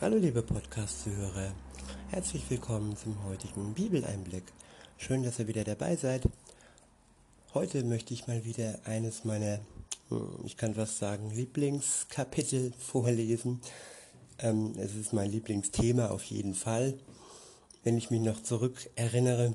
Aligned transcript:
Hallo 0.00 0.16
liebe 0.16 0.40
Podcast-Zuhörer, 0.40 1.52
herzlich 2.08 2.42
willkommen 2.48 2.96
zum 2.96 3.22
heutigen 3.26 3.74
Bibeleinblick. 3.74 4.44
Schön, 4.96 5.22
dass 5.22 5.38
ihr 5.38 5.46
wieder 5.46 5.62
dabei 5.62 5.94
seid. 5.94 6.22
Heute 7.52 7.84
möchte 7.84 8.14
ich 8.14 8.26
mal 8.26 8.46
wieder 8.46 8.78
eines 8.86 9.26
meiner, 9.26 9.60
hm, 10.08 10.38
ich 10.46 10.56
kann 10.56 10.74
was 10.78 10.98
sagen, 10.98 11.30
Lieblingskapitel 11.30 12.72
vorlesen. 12.78 13.60
Ähm, 14.38 14.72
es 14.78 14.94
ist 14.94 15.12
mein 15.12 15.30
Lieblingsthema 15.30 16.06
auf 16.06 16.22
jeden 16.24 16.54
Fall. 16.54 16.94
Wenn 17.84 17.98
ich 17.98 18.10
mich 18.10 18.22
noch 18.22 18.42
zurück 18.42 18.88
erinnere, 18.96 19.52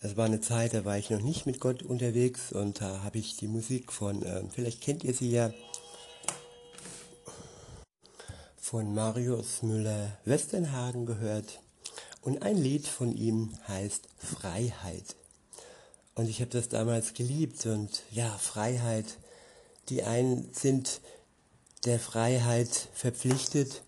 das 0.00 0.16
war 0.16 0.24
eine 0.24 0.40
Zeit, 0.40 0.72
da 0.72 0.86
war 0.86 0.96
ich 0.96 1.10
noch 1.10 1.20
nicht 1.20 1.44
mit 1.44 1.60
Gott 1.60 1.82
unterwegs 1.82 2.50
und 2.50 2.80
da 2.80 3.02
habe 3.02 3.18
ich 3.18 3.36
die 3.36 3.48
Musik 3.48 3.92
von, 3.92 4.22
äh, 4.22 4.42
vielleicht 4.48 4.80
kennt 4.80 5.04
ihr 5.04 5.12
sie 5.12 5.30
ja, 5.30 5.52
von 8.70 8.94
Marius 8.94 9.64
Müller-Westernhagen 9.64 11.04
gehört. 11.04 11.58
Und 12.22 12.42
ein 12.42 12.56
Lied 12.56 12.86
von 12.86 13.12
ihm 13.16 13.50
heißt 13.66 14.02
Freiheit. 14.16 15.16
Und 16.14 16.28
ich 16.28 16.40
habe 16.40 16.52
das 16.52 16.68
damals 16.68 17.14
geliebt. 17.14 17.66
Und 17.66 18.04
ja, 18.12 18.28
Freiheit, 18.28 19.06
die 19.88 20.04
einen 20.04 20.52
sind 20.52 21.00
der 21.84 21.98
Freiheit 21.98 22.68
verpflichtet, 22.94 23.82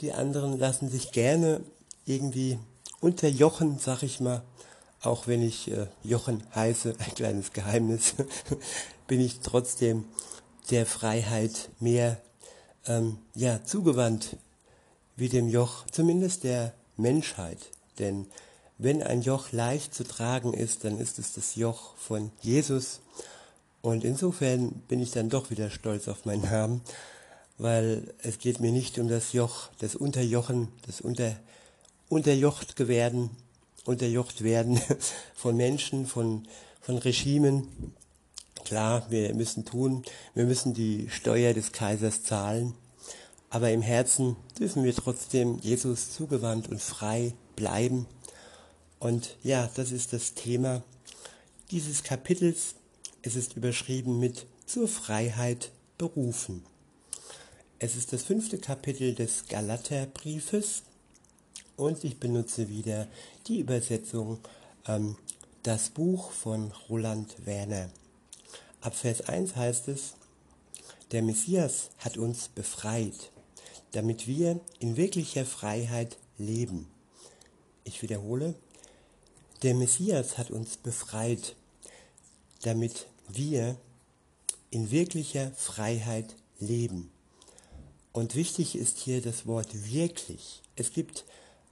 die 0.00 0.14
anderen 0.14 0.58
lassen 0.58 0.88
sich 0.88 1.12
gerne 1.12 1.60
irgendwie 2.06 2.58
unterjochen, 3.00 3.78
sag 3.78 4.02
ich 4.02 4.20
mal, 4.20 4.42
auch 5.02 5.26
wenn 5.26 5.42
ich 5.42 5.70
äh, 5.70 5.86
Jochen 6.02 6.42
heiße, 6.54 6.94
ein 6.98 7.14
kleines 7.14 7.52
Geheimnis, 7.52 8.14
bin 9.06 9.20
ich 9.20 9.40
trotzdem 9.40 10.06
der 10.70 10.86
Freiheit 10.86 11.68
mehr 11.78 12.23
ähm, 12.86 13.18
ja, 13.34 13.64
zugewandt 13.64 14.36
wie 15.16 15.28
dem 15.28 15.48
Joch, 15.48 15.86
zumindest 15.90 16.44
der 16.44 16.74
Menschheit. 16.96 17.58
Denn 17.98 18.26
wenn 18.78 19.02
ein 19.02 19.22
Joch 19.22 19.52
leicht 19.52 19.94
zu 19.94 20.04
tragen 20.04 20.52
ist, 20.52 20.84
dann 20.84 20.98
ist 20.98 21.18
es 21.18 21.34
das 21.34 21.54
Joch 21.54 21.96
von 21.96 22.30
Jesus. 22.40 23.00
Und 23.82 24.04
insofern 24.04 24.70
bin 24.88 25.00
ich 25.00 25.12
dann 25.12 25.28
doch 25.28 25.50
wieder 25.50 25.70
stolz 25.70 26.08
auf 26.08 26.24
meinen 26.24 26.42
Namen, 26.42 26.80
weil 27.58 28.12
es 28.22 28.38
geht 28.38 28.60
mir 28.60 28.72
nicht 28.72 28.98
um 28.98 29.08
das 29.08 29.32
Joch, 29.32 29.68
das 29.78 29.94
Unterjochen, 29.94 30.68
das 30.86 31.00
Unter, 31.00 31.36
Unterjocht 32.08 32.88
werden, 32.88 33.30
unterjocht 33.84 34.42
werden 34.42 34.80
von 35.34 35.56
Menschen, 35.56 36.06
von, 36.06 36.48
von 36.80 36.98
Regimen, 36.98 37.68
Klar, 38.64 39.06
wir 39.10 39.34
müssen 39.34 39.64
tun, 39.64 40.02
wir 40.34 40.46
müssen 40.46 40.72
die 40.72 41.08
Steuer 41.10 41.52
des 41.52 41.72
Kaisers 41.72 42.22
zahlen, 42.22 42.74
aber 43.50 43.70
im 43.70 43.82
Herzen 43.82 44.36
dürfen 44.58 44.84
wir 44.84 44.94
trotzdem 44.94 45.58
Jesus 45.60 46.12
zugewandt 46.12 46.68
und 46.68 46.80
frei 46.80 47.34
bleiben. 47.56 48.06
Und 48.98 49.36
ja, 49.42 49.70
das 49.74 49.92
ist 49.92 50.12
das 50.14 50.34
Thema 50.34 50.82
dieses 51.70 52.02
Kapitels. 52.02 52.74
Es 53.22 53.36
ist 53.36 53.56
überschrieben 53.56 54.18
mit 54.18 54.46
zur 54.66 54.88
Freiheit 54.88 55.70
berufen. 55.98 56.64
Es 57.78 57.96
ist 57.96 58.12
das 58.14 58.22
fünfte 58.22 58.58
Kapitel 58.58 59.14
des 59.14 59.46
Galaterbriefes 59.48 60.84
und 61.76 62.02
ich 62.02 62.18
benutze 62.18 62.68
wieder 62.68 63.08
die 63.46 63.60
Übersetzung 63.60 64.38
ähm, 64.86 65.16
Das 65.62 65.90
Buch 65.90 66.30
von 66.30 66.72
Roland 66.88 67.34
Werner. 67.44 67.90
Ab 68.84 68.94
Vers 68.94 69.22
1 69.22 69.56
heißt 69.56 69.88
es, 69.88 70.12
der 71.10 71.22
Messias 71.22 71.88
hat 71.96 72.18
uns 72.18 72.48
befreit, 72.48 73.32
damit 73.92 74.26
wir 74.26 74.60
in 74.78 74.98
wirklicher 74.98 75.46
Freiheit 75.46 76.18
leben. 76.36 76.86
Ich 77.84 78.02
wiederhole, 78.02 78.54
der 79.62 79.74
Messias 79.74 80.36
hat 80.36 80.50
uns 80.50 80.76
befreit, 80.76 81.56
damit 82.60 83.06
wir 83.26 83.78
in 84.68 84.90
wirklicher 84.90 85.50
Freiheit 85.52 86.36
leben. 86.60 87.10
Und 88.12 88.34
wichtig 88.34 88.76
ist 88.76 88.98
hier 88.98 89.22
das 89.22 89.46
Wort 89.46 89.68
wirklich. 89.90 90.60
Es 90.76 90.92
gibt 90.92 91.24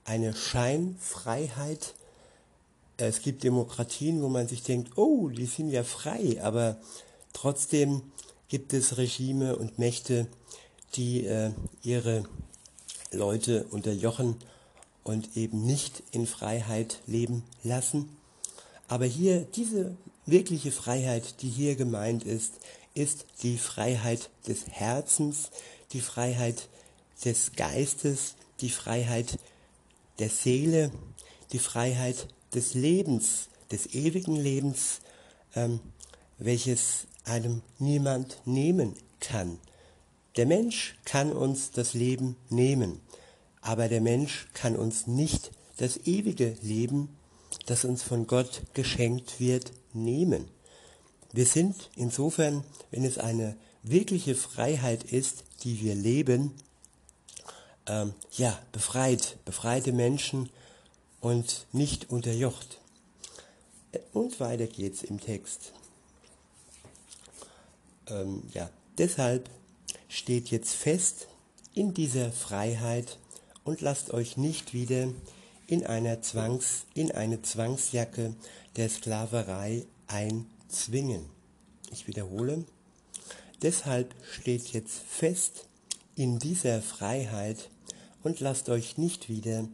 eine 0.06 0.34
Scheinfreiheit 0.34 1.92
es 3.08 3.22
gibt 3.22 3.42
Demokratien, 3.42 4.22
wo 4.22 4.28
man 4.28 4.48
sich 4.48 4.62
denkt, 4.62 4.96
oh, 4.96 5.28
die 5.28 5.46
sind 5.46 5.70
ja 5.70 5.82
frei, 5.82 6.38
aber 6.42 6.76
trotzdem 7.32 8.02
gibt 8.48 8.72
es 8.72 8.96
Regime 8.96 9.56
und 9.56 9.78
Mächte, 9.78 10.26
die 10.94 11.24
äh, 11.24 11.52
ihre 11.82 12.24
Leute 13.10 13.64
unterjochen 13.70 14.36
und 15.04 15.36
eben 15.36 15.64
nicht 15.64 16.02
in 16.12 16.26
Freiheit 16.26 17.00
leben 17.06 17.44
lassen. 17.62 18.16
Aber 18.88 19.06
hier, 19.06 19.46
diese 19.56 19.96
wirkliche 20.26 20.70
Freiheit, 20.70 21.42
die 21.42 21.48
hier 21.48 21.76
gemeint 21.76 22.24
ist, 22.24 22.54
ist 22.94 23.26
die 23.42 23.58
Freiheit 23.58 24.30
des 24.46 24.68
Herzens, 24.68 25.50
die 25.92 26.00
Freiheit 26.00 26.68
des 27.24 27.52
Geistes, 27.52 28.34
die 28.60 28.70
Freiheit 28.70 29.38
der 30.18 30.28
Seele, 30.28 30.90
die 31.52 31.58
Freiheit 31.58 32.28
des 32.54 32.74
Lebens, 32.74 33.48
des 33.70 33.94
ewigen 33.94 34.36
Lebens, 34.36 35.00
ähm, 35.54 35.80
welches 36.38 37.06
einem 37.24 37.62
niemand 37.78 38.38
nehmen 38.44 38.94
kann. 39.20 39.58
Der 40.36 40.46
Mensch 40.46 40.96
kann 41.04 41.32
uns 41.32 41.70
das 41.70 41.94
Leben 41.94 42.36
nehmen, 42.48 43.00
aber 43.60 43.88
der 43.88 44.00
Mensch 44.00 44.48
kann 44.54 44.76
uns 44.76 45.06
nicht 45.06 45.50
das 45.76 45.98
ewige 46.06 46.56
Leben, 46.62 47.08
das 47.66 47.84
uns 47.84 48.02
von 48.02 48.26
Gott 48.26 48.62
geschenkt 48.74 49.40
wird, 49.40 49.72
nehmen. 49.92 50.48
Wir 51.32 51.46
sind 51.46 51.90
insofern, 51.96 52.64
wenn 52.90 53.04
es 53.04 53.18
eine 53.18 53.56
wirkliche 53.82 54.34
Freiheit 54.34 55.04
ist, 55.04 55.44
die 55.64 55.80
wir 55.80 55.94
leben, 55.94 56.52
ähm, 57.86 58.14
ja, 58.32 58.58
befreit, 58.72 59.38
befreite 59.44 59.92
Menschen 59.92 60.50
und 61.20 61.66
nicht 61.72 62.10
unterjocht. 62.10 62.78
Und 64.12 64.40
weiter 64.40 64.66
geht's 64.66 65.02
im 65.02 65.20
Text. 65.20 65.72
Ähm, 68.08 68.42
ja, 68.52 68.70
deshalb 68.98 69.48
steht 70.08 70.50
jetzt 70.50 70.74
fest 70.74 71.28
in 71.74 71.94
dieser 71.94 72.32
Freiheit 72.32 73.18
und 73.64 73.80
lasst 73.80 74.12
euch 74.12 74.36
nicht 74.36 74.74
wieder 74.74 75.08
in 75.66 75.86
einer 75.86 76.20
Zwangs, 76.20 76.84
in 76.94 77.12
eine 77.12 77.42
Zwangsjacke 77.42 78.34
der 78.76 78.88
Sklaverei 78.88 79.86
einzwingen. 80.06 81.24
Ich 81.90 82.06
wiederhole. 82.06 82.64
Deshalb 83.62 84.14
steht 84.30 84.68
jetzt 84.68 84.98
fest 84.98 85.66
in 86.16 86.38
dieser 86.38 86.82
Freiheit 86.82 87.70
und 88.22 88.40
lasst 88.40 88.68
euch 88.68 88.98
nicht 88.98 89.28
wieder 89.28 89.68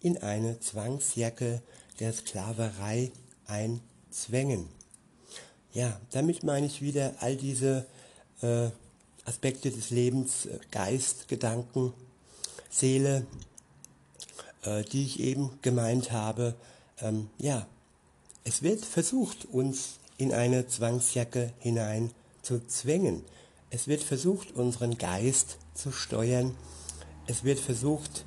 in 0.00 0.18
eine 0.18 0.60
Zwangsjacke 0.60 1.62
der 2.00 2.12
Sklaverei 2.12 3.12
einzwängen. 3.46 4.68
Ja, 5.72 5.98
damit 6.10 6.42
meine 6.42 6.66
ich 6.66 6.82
wieder 6.82 7.14
all 7.20 7.34
diese 7.34 7.86
äh, 8.42 8.68
Aspekte 9.24 9.70
des 9.70 9.88
Lebens, 9.88 10.44
äh, 10.44 10.58
Geist, 10.70 11.28
Gedanken, 11.28 11.94
Seele, 12.68 13.26
äh, 14.64 14.82
die 14.84 15.04
ich 15.04 15.20
eben 15.20 15.50
gemeint 15.62 16.12
habe. 16.12 16.54
Ähm, 17.00 17.30
ja, 17.38 17.66
es 18.44 18.62
wird 18.62 18.84
versucht, 18.84 19.46
uns 19.46 19.98
in 20.18 20.34
eine 20.34 20.66
Zwangsjacke 20.66 21.54
hinein 21.58 22.10
zu 22.42 22.66
zwängen. 22.66 23.24
Es 23.70 23.88
wird 23.88 24.02
versucht, 24.02 24.52
unseren 24.52 24.98
Geist 24.98 25.56
zu 25.74 25.90
steuern. 25.90 26.54
Es 27.26 27.44
wird 27.44 27.58
versucht, 27.58 28.26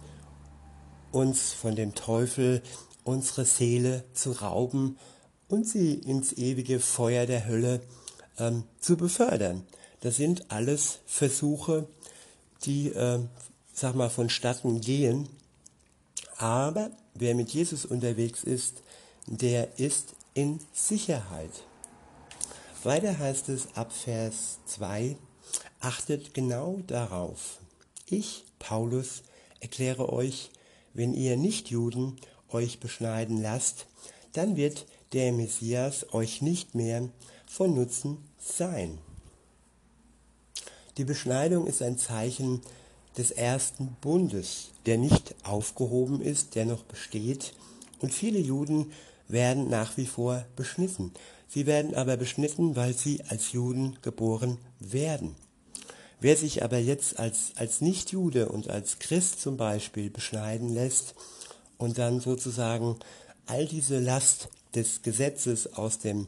uns 1.12 1.54
von 1.54 1.76
dem 1.76 1.94
Teufel 1.94 2.64
unsere 3.04 3.46
Seele 3.46 4.04
zu 4.14 4.32
rauben 4.32 4.98
und 5.48 5.68
sie 5.68 5.96
ins 5.96 6.34
ewige 6.34 6.80
Feuer 6.80 7.26
der 7.26 7.48
Hölle 7.48 7.82
ähm, 8.38 8.64
zu 8.80 8.98
befördern. 8.98 9.64
Das 10.02 10.18
sind 10.18 10.52
alles 10.52 11.00
Versuche, 11.06 11.88
die, 12.64 12.90
äh, 12.90 13.20
sag 13.74 13.96
mal, 13.96 14.10
vonstatten 14.10 14.82
gehen. 14.82 15.30
Aber 16.38 16.92
wer 17.14 17.36
mit 17.36 17.52
Jesus 17.52 17.86
unterwegs 17.86 18.44
ist, 18.44 18.84
der 19.28 19.80
ist 19.80 20.16
in 20.34 20.60
Sicherheit. 20.74 21.52
Weiter 22.84 23.18
heißt 23.18 23.50
es 23.50 23.76
ab 23.76 23.92
Vers 23.92 24.60
2, 24.68 25.18
achtet 25.80 26.34
genau 26.34 26.82
darauf. 26.86 27.60
Ich, 28.08 28.46
Paulus, 28.60 29.24
erkläre 29.60 30.12
euch, 30.14 30.52
wenn 30.94 31.14
ihr 31.14 31.36
Nichtjuden 31.38 32.18
euch 32.50 32.80
beschneiden 32.80 33.42
lasst, 33.42 33.88
dann 34.34 34.56
wird 34.56 34.86
der 35.16 35.32
Messias 35.32 36.14
euch 36.14 36.42
nicht 36.42 36.76
mehr 36.76 37.08
von 37.48 37.74
Nutzen 37.74 38.18
sein. 38.38 38.98
Die 40.98 41.06
Beschneidung 41.06 41.68
ist 41.68 41.82
ein 41.82 41.98
Zeichen 41.98 42.62
des 43.18 43.32
ersten 43.32 43.96
Bundes, 44.02 44.72
der 44.86 44.98
nicht 44.98 45.34
aufgehoben 45.44 46.22
ist, 46.22 46.56
der 46.56 46.66
noch 46.66 46.84
besteht. 46.84 47.54
Und 48.00 48.14
viele 48.14 48.40
Juden 48.40 48.92
werden 49.30 49.70
nach 49.70 49.96
wie 49.96 50.06
vor 50.06 50.46
beschnitten. 50.58 51.14
Sie 51.48 51.66
werden 51.66 51.96
aber 51.96 52.18
beschnitten, 52.18 52.76
weil 52.76 52.94
sie 52.94 53.24
als 53.30 53.54
Juden 53.54 53.98
geboren 54.02 54.58
werden. 54.80 55.36
Wer 56.20 56.36
sich 56.36 56.62
aber 56.62 56.78
jetzt 56.78 57.20
als, 57.20 57.54
als 57.56 57.80
Nichtjude 57.80 58.50
und 58.50 58.70
als 58.70 59.00
Christ 59.00 59.40
zum 59.40 59.56
Beispiel 59.56 60.10
beschneiden 60.10 60.74
lässt 60.74 61.16
und 61.78 61.98
dann 62.00 62.20
sozusagen 62.20 62.98
all 63.46 63.66
diese 63.66 64.00
Last 64.00 64.50
des 64.76 65.02
Gesetzes 65.02 65.74
aus 65.74 66.00
dem 66.00 66.28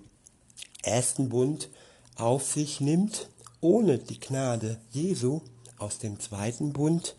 ersten 0.82 1.30
Bund 1.30 1.70
auf 2.16 2.44
sich 2.46 2.82
nimmt, 2.82 3.30
ohne 3.62 4.00
die 4.00 4.20
Gnade 4.20 4.80
Jesu 4.92 5.42
aus 5.78 6.00
dem 6.00 6.20
zweiten 6.20 6.74
Bund, 6.74 7.16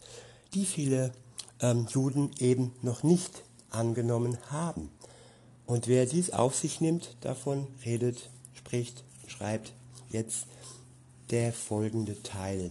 die 0.54 0.64
viele 0.64 1.12
ähm, 1.60 1.86
Juden 1.90 2.30
eben 2.38 2.72
noch 2.82 3.02
nicht 3.02 3.44
angenommen 3.70 4.38
haben. 4.50 4.90
Und 5.66 5.86
wer 5.86 6.06
dies 6.06 6.30
auf 6.30 6.56
sich 6.56 6.80
nimmt, 6.80 7.16
davon 7.20 7.66
redet, 7.84 8.30
spricht, 8.54 9.04
schreibt 9.26 9.72
jetzt 10.08 10.46
der 11.30 11.52
folgende 11.52 12.22
Teil. 12.22 12.70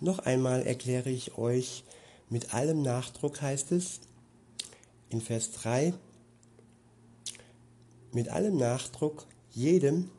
Noch 0.00 0.20
einmal 0.20 0.62
erkläre 0.62 1.10
ich 1.10 1.36
euch, 1.36 1.84
mit 2.28 2.54
allem 2.54 2.82
Nachdruck 2.82 3.42
heißt 3.42 3.72
es 3.72 4.00
in 5.10 5.20
Vers 5.20 5.50
3, 5.52 5.92
mit 8.14 8.28
allem 8.28 8.56
Nachdruck 8.56 9.26
jedem, 9.52 10.10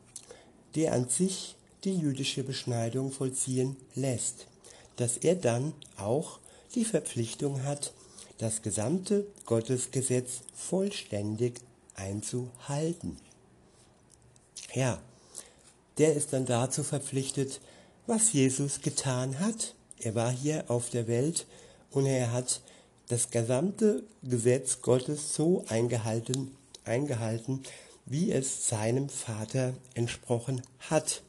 der 0.74 0.92
an 0.92 1.08
sich 1.08 1.56
die 1.84 1.96
jüdische 1.96 2.42
Beschneidung 2.42 3.12
vollziehen 3.12 3.76
lässt, 3.94 4.46
dass 4.96 5.16
er 5.18 5.34
dann 5.34 5.72
auch 5.96 6.38
die 6.74 6.84
Verpflichtung 6.84 7.62
hat, 7.62 7.92
das 8.38 8.62
gesamte 8.62 9.26
Gottesgesetz 9.46 10.40
vollständig 10.54 11.60
einzuhalten. 11.94 13.16
Ja, 14.72 15.00
der 15.98 16.14
ist 16.14 16.32
dann 16.32 16.46
dazu 16.46 16.82
verpflichtet, 16.82 17.60
was 18.06 18.32
Jesus 18.32 18.80
getan 18.80 19.38
hat. 19.38 19.74
Er 20.00 20.14
war 20.14 20.30
hier 20.30 20.64
auf 20.68 20.90
der 20.90 21.06
Welt 21.06 21.46
und 21.90 22.06
er 22.06 22.32
hat 22.32 22.60
das 23.08 23.30
gesamte 23.30 24.02
Gesetz 24.22 24.80
Gottes 24.82 25.34
so 25.34 25.64
eingehalten, 25.68 26.56
eingehalten, 26.84 27.62
wie 28.06 28.32
es 28.32 28.68
seinem 28.68 29.08
Vater 29.08 29.74
entsprochen 29.94 30.62
hat. 30.78 31.22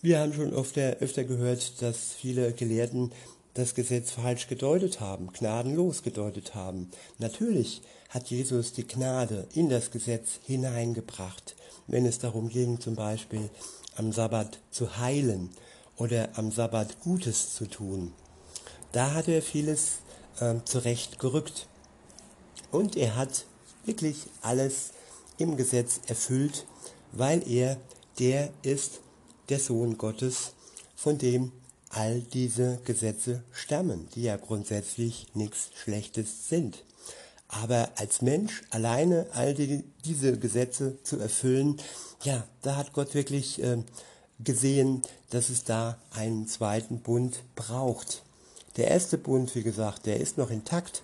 Wir 0.00 0.20
haben 0.20 0.32
schon 0.32 0.52
öfter, 0.52 0.96
öfter 1.00 1.24
gehört, 1.24 1.82
dass 1.82 2.14
viele 2.14 2.52
Gelehrten 2.52 3.12
das 3.54 3.74
Gesetz 3.74 4.12
falsch 4.12 4.46
gedeutet 4.46 5.00
haben, 5.00 5.32
gnadenlos 5.32 6.02
gedeutet 6.02 6.54
haben. 6.54 6.90
Natürlich 7.18 7.82
hat 8.08 8.30
Jesus 8.30 8.72
die 8.72 8.86
Gnade 8.86 9.48
in 9.54 9.68
das 9.68 9.90
Gesetz 9.90 10.38
hineingebracht, 10.46 11.56
wenn 11.86 12.06
es 12.06 12.18
darum 12.18 12.48
ging, 12.48 12.80
zum 12.80 12.94
Beispiel 12.94 13.50
am 13.96 14.12
Sabbat 14.12 14.60
zu 14.70 14.98
heilen 14.98 15.50
oder 15.96 16.30
am 16.34 16.52
Sabbat 16.52 17.00
Gutes 17.00 17.54
zu 17.54 17.66
tun. 17.66 18.12
Da 18.92 19.12
hat 19.12 19.28
er 19.28 19.42
vieles 19.42 19.98
äh, 20.40 20.54
zurechtgerückt. 20.64 21.66
Und 22.70 22.96
er 22.96 23.16
hat 23.16 23.44
wirklich 23.84 24.26
alles 24.42 24.90
im 25.38 25.56
Gesetz 25.56 26.00
erfüllt, 26.06 26.66
weil 27.12 27.48
er 27.48 27.78
der 28.18 28.50
ist, 28.62 29.00
der 29.48 29.60
Sohn 29.60 29.96
Gottes, 29.96 30.52
von 30.96 31.18
dem 31.18 31.52
all 31.90 32.20
diese 32.20 32.80
Gesetze 32.84 33.42
stammen, 33.52 34.08
die 34.14 34.22
ja 34.22 34.36
grundsätzlich 34.36 35.28
nichts 35.34 35.70
Schlechtes 35.74 36.48
sind. 36.48 36.84
Aber 37.48 37.90
als 37.96 38.20
Mensch 38.20 38.62
alleine 38.70 39.26
all 39.32 39.54
die, 39.54 39.84
diese 40.04 40.38
Gesetze 40.38 40.98
zu 41.02 41.18
erfüllen, 41.18 41.80
ja, 42.24 42.46
da 42.62 42.76
hat 42.76 42.92
Gott 42.92 43.14
wirklich 43.14 43.62
äh, 43.62 43.78
gesehen, 44.38 45.02
dass 45.30 45.48
es 45.48 45.64
da 45.64 45.98
einen 46.10 46.46
zweiten 46.46 47.00
Bund 47.00 47.42
braucht. 47.54 48.22
Der 48.76 48.88
erste 48.88 49.16
Bund, 49.16 49.54
wie 49.54 49.62
gesagt, 49.62 50.06
der 50.06 50.20
ist 50.20 50.36
noch 50.36 50.50
intakt 50.50 51.02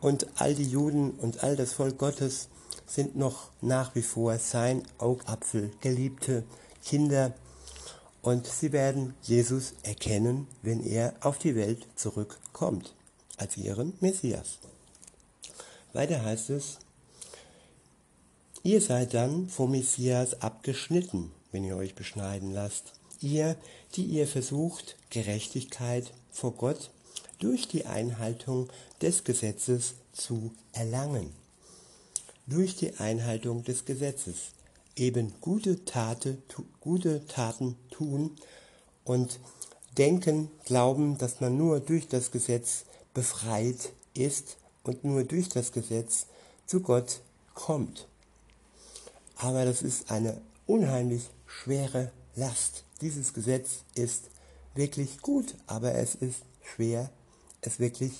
und 0.00 0.26
all 0.36 0.54
die 0.54 0.68
Juden 0.68 1.10
und 1.10 1.42
all 1.42 1.56
das 1.56 1.72
Volk 1.72 1.98
Gottes 1.98 2.48
sind 2.86 3.16
noch 3.16 3.50
nach 3.60 3.94
wie 3.94 4.02
vor 4.02 4.38
sein 4.38 4.82
Augapfel, 4.98 5.70
geliebte 5.80 6.44
Kinder 6.84 7.34
und 8.22 8.46
sie 8.46 8.72
werden 8.72 9.14
Jesus 9.22 9.74
erkennen, 9.82 10.46
wenn 10.62 10.84
er 10.84 11.14
auf 11.20 11.38
die 11.38 11.54
Welt 11.54 11.86
zurückkommt, 11.96 12.94
als 13.36 13.56
ihren 13.56 13.94
Messias. 14.00 14.58
Weiter 15.92 16.22
heißt 16.22 16.50
es, 16.50 16.78
ihr 18.62 18.80
seid 18.80 19.14
dann 19.14 19.48
vom 19.48 19.70
Messias 19.70 20.42
abgeschnitten, 20.42 21.32
wenn 21.52 21.64
ihr 21.64 21.76
euch 21.76 21.94
beschneiden 21.94 22.52
lasst. 22.52 22.92
Ihr, 23.20 23.56
die 23.94 24.04
ihr 24.04 24.26
versucht, 24.26 24.96
Gerechtigkeit 25.10 26.12
vor 26.30 26.52
Gott 26.52 26.90
durch 27.38 27.68
die 27.68 27.86
Einhaltung 27.86 28.68
des 29.00 29.24
Gesetzes 29.24 29.94
zu 30.12 30.52
erlangen. 30.72 31.32
Durch 32.46 32.76
die 32.76 32.94
Einhaltung 32.96 33.62
des 33.64 33.84
Gesetzes 33.84 34.52
eben 34.96 35.34
gute, 35.40 35.84
Tate, 35.84 36.38
tu, 36.48 36.64
gute 36.80 37.26
Taten 37.26 37.76
tun 37.90 38.32
und 39.04 39.38
denken, 39.96 40.50
glauben, 40.64 41.18
dass 41.18 41.40
man 41.40 41.56
nur 41.56 41.80
durch 41.80 42.08
das 42.08 42.30
Gesetz 42.30 42.84
befreit 43.14 43.92
ist 44.14 44.56
und 44.82 45.04
nur 45.04 45.24
durch 45.24 45.48
das 45.48 45.72
Gesetz 45.72 46.26
zu 46.66 46.80
Gott 46.80 47.20
kommt. 47.54 48.06
Aber 49.36 49.64
das 49.64 49.82
ist 49.82 50.10
eine 50.10 50.40
unheimlich 50.66 51.22
schwere 51.46 52.10
Last. 52.34 52.84
Dieses 53.00 53.32
Gesetz 53.32 53.82
ist 53.94 54.24
wirklich 54.74 55.20
gut, 55.22 55.54
aber 55.66 55.94
es 55.94 56.14
ist 56.14 56.42
schwer, 56.62 57.10
es 57.68 57.78
wirklich 57.78 58.12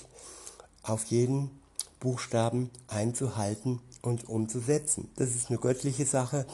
auf 0.83 1.05
jeden 1.05 1.51
Buchstaben 1.99 2.69
einzuhalten 2.87 3.79
und 4.01 4.29
umzusetzen. 4.29 5.09
Das 5.17 5.29
ist 5.35 5.49
eine 5.49 5.59
göttliche 5.59 6.05
Sache 6.05 6.45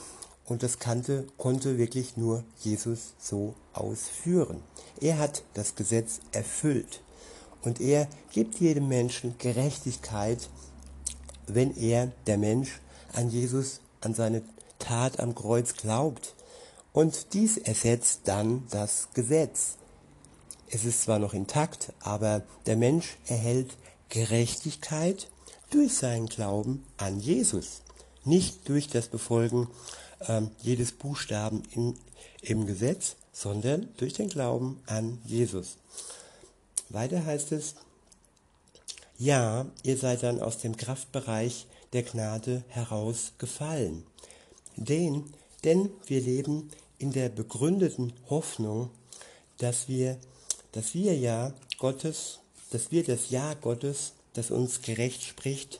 und 0.45 0.63
das 0.63 0.80
kannte, 0.80 1.27
konnte 1.38 1.77
wirklich 1.77 2.18
nur 2.18 2.44
Jesus 2.62 3.13
so 3.19 3.53
ausführen. 3.74 4.62
Er 5.00 5.19
hat 5.19 5.44
das 5.53 5.75
Gesetz 5.75 6.19
erfüllt 6.31 7.01
und 7.63 7.80
er 7.81 8.07
gibt 8.31 8.59
jedem 8.59 8.88
Menschen 8.88 9.36
Gerechtigkeit, 9.38 10.50
wenn 11.48 11.75
er, 11.75 12.12
der 12.27 12.38
Mensch, 12.38 12.79
an 13.13 13.29
Jesus, 13.29 13.81
an 14.01 14.13
seine 14.13 14.41
Tat 14.79 15.20
am 15.20 15.36
Kreuz 15.36 15.74
glaubt. 15.74 16.36
Und 16.93 17.34
dies 17.34 17.58
ersetzt 17.58 18.22
dann 18.25 18.63
das 18.72 19.10
Gesetz. 19.13 19.77
Es 20.69 20.86
ist 20.86 21.03
zwar 21.03 21.19
noch 21.19 21.34
intakt, 21.34 21.93
aber 22.00 22.43
der 22.65 22.75
Mensch 22.75 23.17
erhält 23.27 23.77
Gerechtigkeit 24.10 25.29
durch 25.69 25.93
seinen 25.93 26.27
Glauben 26.27 26.84
an 26.98 27.19
Jesus, 27.19 27.81
nicht 28.24 28.67
durch 28.67 28.88
das 28.88 29.07
Befolgen 29.07 29.67
äh, 30.19 30.41
jedes 30.62 30.91
Buchstaben 30.91 31.63
in, 31.72 31.95
im 32.41 32.65
Gesetz, 32.65 33.15
sondern 33.31 33.89
durch 33.98 34.13
den 34.13 34.29
Glauben 34.29 34.81
an 34.86 35.19
Jesus. 35.25 35.77
Weiter 36.89 37.25
heißt 37.25 37.51
es, 37.51 37.75
ja, 39.17 39.65
ihr 39.84 39.98
seid 39.98 40.24
dann 40.24 40.41
aus 40.41 40.57
dem 40.57 40.75
Kraftbereich 40.75 41.67
der 41.93 42.03
Gnade 42.03 42.63
herausgefallen. 42.67 44.03
Den, 44.75 45.24
denn 45.63 45.89
wir 46.05 46.19
leben 46.19 46.69
in 46.98 47.12
der 47.12 47.29
begründeten 47.29 48.13
Hoffnung, 48.29 48.89
dass 49.57 49.88
wir, 49.88 50.17
dass 50.75 50.94
wir 50.94 51.17
ja 51.17 51.53
Gottes, 51.77 52.39
dass 52.70 52.91
wir 52.91 53.05
das 53.05 53.29
Ja 53.29 53.53
Gottes 53.53 54.12
das 54.34 54.51
uns 54.51 54.82
gerecht 54.82 55.24
spricht, 55.24 55.79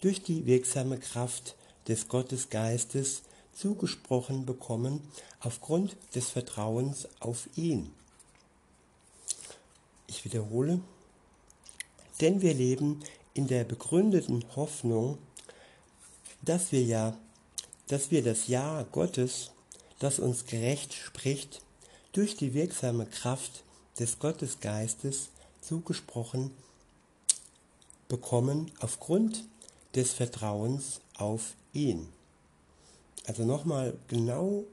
durch 0.00 0.22
die 0.22 0.46
wirksame 0.46 0.98
Kraft 0.98 1.56
des 1.88 2.06
Gottesgeistes 2.06 3.22
zugesprochen 3.52 4.46
bekommen 4.46 5.00
aufgrund 5.40 5.96
des 6.14 6.28
Vertrauens 6.28 7.08
auf 7.18 7.48
ihn. 7.56 7.90
Ich 10.06 10.24
wiederhole, 10.24 10.80
denn 12.20 12.40
wir 12.40 12.54
leben 12.54 13.00
in 13.34 13.48
der 13.48 13.64
begründeten 13.64 14.44
Hoffnung, 14.54 15.18
dass 16.42 16.70
wir 16.70 16.84
ja, 16.84 17.16
dass 17.88 18.12
wir 18.12 18.22
das 18.22 18.46
Ja 18.46 18.84
Gottes, 18.92 19.50
das 19.98 20.20
uns 20.20 20.46
gerecht 20.46 20.94
spricht, 20.94 21.62
durch 22.12 22.36
die 22.36 22.54
wirksame 22.54 23.06
Kraft 23.06 23.64
des 23.98 24.18
Gottesgeistes 24.18 25.30
zugesprochen 25.60 26.50
bekommen 28.08 28.70
aufgrund 28.80 29.44
des 29.94 30.12
Vertrauens 30.12 31.00
auf 31.16 31.54
ihn. 31.72 32.08
Also 33.26 33.44
nochmal 33.44 33.94
genau 34.08 34.64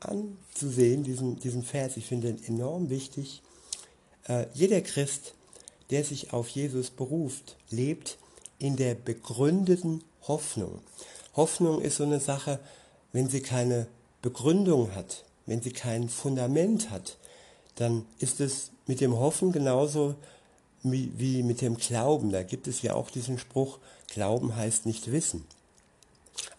anzusehen, 0.00 1.04
diesen, 1.04 1.38
diesen 1.38 1.62
Vers, 1.62 1.96
ich 1.96 2.06
finde 2.06 2.30
ihn 2.30 2.42
enorm 2.46 2.90
wichtig. 2.90 3.42
Äh, 4.28 4.46
jeder 4.52 4.80
Christ, 4.80 5.34
der 5.90 6.04
sich 6.04 6.32
auf 6.32 6.48
Jesus 6.48 6.90
beruft, 6.90 7.56
lebt 7.70 8.18
in 8.58 8.76
der 8.76 8.94
begründeten 8.94 10.04
Hoffnung. 10.22 10.80
Hoffnung 11.34 11.80
ist 11.80 11.96
so 11.96 12.04
eine 12.04 12.20
Sache, 12.20 12.60
wenn 13.12 13.28
sie 13.28 13.40
keine 13.40 13.86
Begründung 14.20 14.94
hat, 14.94 15.24
wenn 15.46 15.62
sie 15.62 15.72
kein 15.72 16.08
Fundament 16.08 16.90
hat, 16.90 17.16
dann 17.76 18.04
ist 18.18 18.40
es 18.40 18.70
mit 18.86 19.00
dem 19.00 19.18
Hoffen 19.18 19.52
genauso 19.52 20.14
wie, 20.82 21.42
mit 21.42 21.60
dem 21.60 21.76
Glauben. 21.76 22.30
Da 22.30 22.42
gibt 22.42 22.66
es 22.66 22.82
ja 22.82 22.94
auch 22.94 23.10
diesen 23.10 23.38
Spruch, 23.38 23.78
Glauben 24.08 24.56
heißt 24.56 24.86
nicht 24.86 25.10
wissen. 25.10 25.44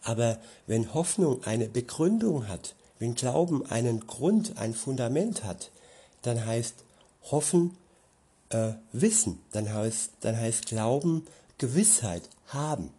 Aber 0.02 0.40
wenn 0.68 0.94
Hoffnung 0.94 1.44
eine 1.44 1.68
Begründung 1.68 2.48
hat, 2.48 2.76
wenn 3.00 3.16
Glauben 3.16 3.66
einen 3.66 4.08
Grund, 4.08 4.58
ein 4.58 4.74
Fundament 4.74 5.44
hat, 5.44 5.72
dann 6.22 6.46
heißt 6.46 6.76
Hoffen 7.32 7.78
äh, 8.50 8.74
Wissen, 8.92 9.40
dann 9.52 9.72
heißt, 9.74 10.12
dann 10.22 10.38
heißt 10.38 10.68
Glauben 10.68 11.26
Gewissheit 11.58 12.24
haben. 12.48 12.92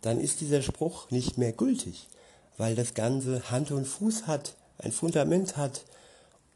Dann 0.00 0.20
ist 0.20 0.40
dieser 0.40 0.62
Spruch 0.62 1.10
nicht 1.10 1.38
mehr 1.38 1.52
gültig, 1.52 2.08
weil 2.56 2.74
das 2.74 2.94
Ganze 2.94 3.50
Hand 3.50 3.70
und 3.70 3.86
Fuß 3.86 4.26
hat, 4.26 4.56
ein 4.78 4.92
Fundament 4.92 5.56
hat 5.56 5.84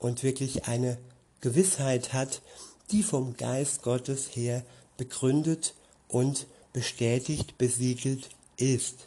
und 0.00 0.25
wirklich 0.25 0.66
eine 0.66 0.99
Gewissheit 1.40 2.12
hat, 2.12 2.42
die 2.90 3.04
vom 3.04 3.37
Geist 3.37 3.83
Gottes 3.83 4.35
her 4.35 4.64
begründet 4.97 5.75
und 6.09 6.47
bestätigt, 6.73 7.57
besiegelt 7.57 8.30
ist. 8.57 9.07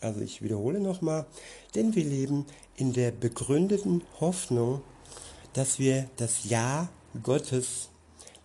Also 0.00 0.20
ich 0.20 0.40
wiederhole 0.42 0.80
nochmal, 0.80 1.26
denn 1.74 1.94
wir 1.94 2.04
leben 2.04 2.46
in 2.76 2.92
der 2.92 3.10
begründeten 3.10 4.02
Hoffnung, 4.20 4.82
dass 5.52 5.78
wir 5.78 6.08
das 6.16 6.44
Ja 6.44 6.88
Gottes, 7.22 7.88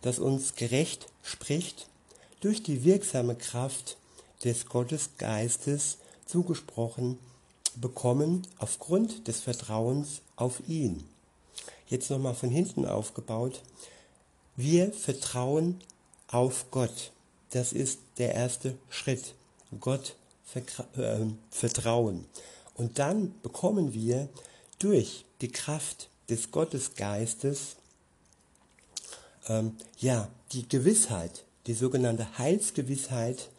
das 0.01 0.20
uns 0.20 0.56
gerecht 0.56 1.08
spricht, 1.22 1.88
durch 2.42 2.63
die 2.63 2.84
wirksame 2.84 3.36
Kraft 3.36 3.98
des 4.44 4.65
Gottesgeistes 4.65 5.98
zugesprochen 6.25 7.20
bekommen 7.75 8.48
aufgrund 8.58 9.27
des 9.27 9.42
Vertrauens 9.42 10.22
auf 10.36 10.62
ihn. 10.68 11.04
Jetzt 11.88 12.10
nochmal 12.10 12.36
von 12.36 12.50
hinten 12.50 12.86
aufgebaut. 12.86 13.62
Wir 14.56 14.92
vertrauen 14.92 15.82
auf 16.27 16.72
Gott. 16.72 17.12
Das 17.51 17.74
ist 17.74 18.00
der 18.18 18.34
erste 18.34 18.77
Schritt. 18.89 19.36
Gott 19.80 20.15
äh, 20.54 21.25
vertrauen. 21.51 22.25
Und 22.75 23.00
dann 23.00 23.34
bekommen 23.42 23.94
wir 23.94 24.30
durch 24.80 25.25
die 25.42 25.51
Kraft 25.51 26.10
des 26.30 26.51
Gottesgeistes 26.51 27.75
ähm, 29.48 29.77
ja 29.98 30.30
die 30.51 30.68
Gewissheit, 30.68 31.44
die 31.68 31.74
sogenannte 31.74 32.38
Heilsgewissheit 32.38 33.50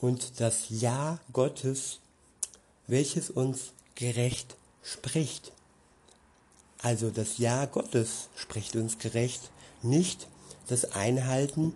und 0.00 0.40
das 0.40 0.66
Ja 0.68 1.18
Gottes, 1.32 2.00
welches 2.86 3.30
uns 3.30 3.72
gerecht 3.94 4.56
spricht. 4.82 5.52
Also 6.82 7.10
das 7.10 7.38
Ja 7.38 7.66
Gottes 7.66 8.28
spricht 8.36 8.76
uns 8.76 8.98
gerecht, 8.98 9.50
nicht 9.82 10.28
das 10.68 10.92
Einhalten 10.92 11.74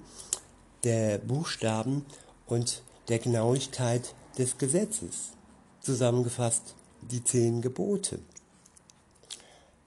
der 0.85 1.19
Buchstaben 1.19 2.05
und 2.47 2.83
der 3.09 3.19
Genauigkeit 3.19 4.15
des 4.39 4.59
Gesetzes. 4.59 5.33
Zusammengefasst 5.81 6.75
die 7.11 7.25
zehn 7.25 7.63
Gebote. 7.63 8.21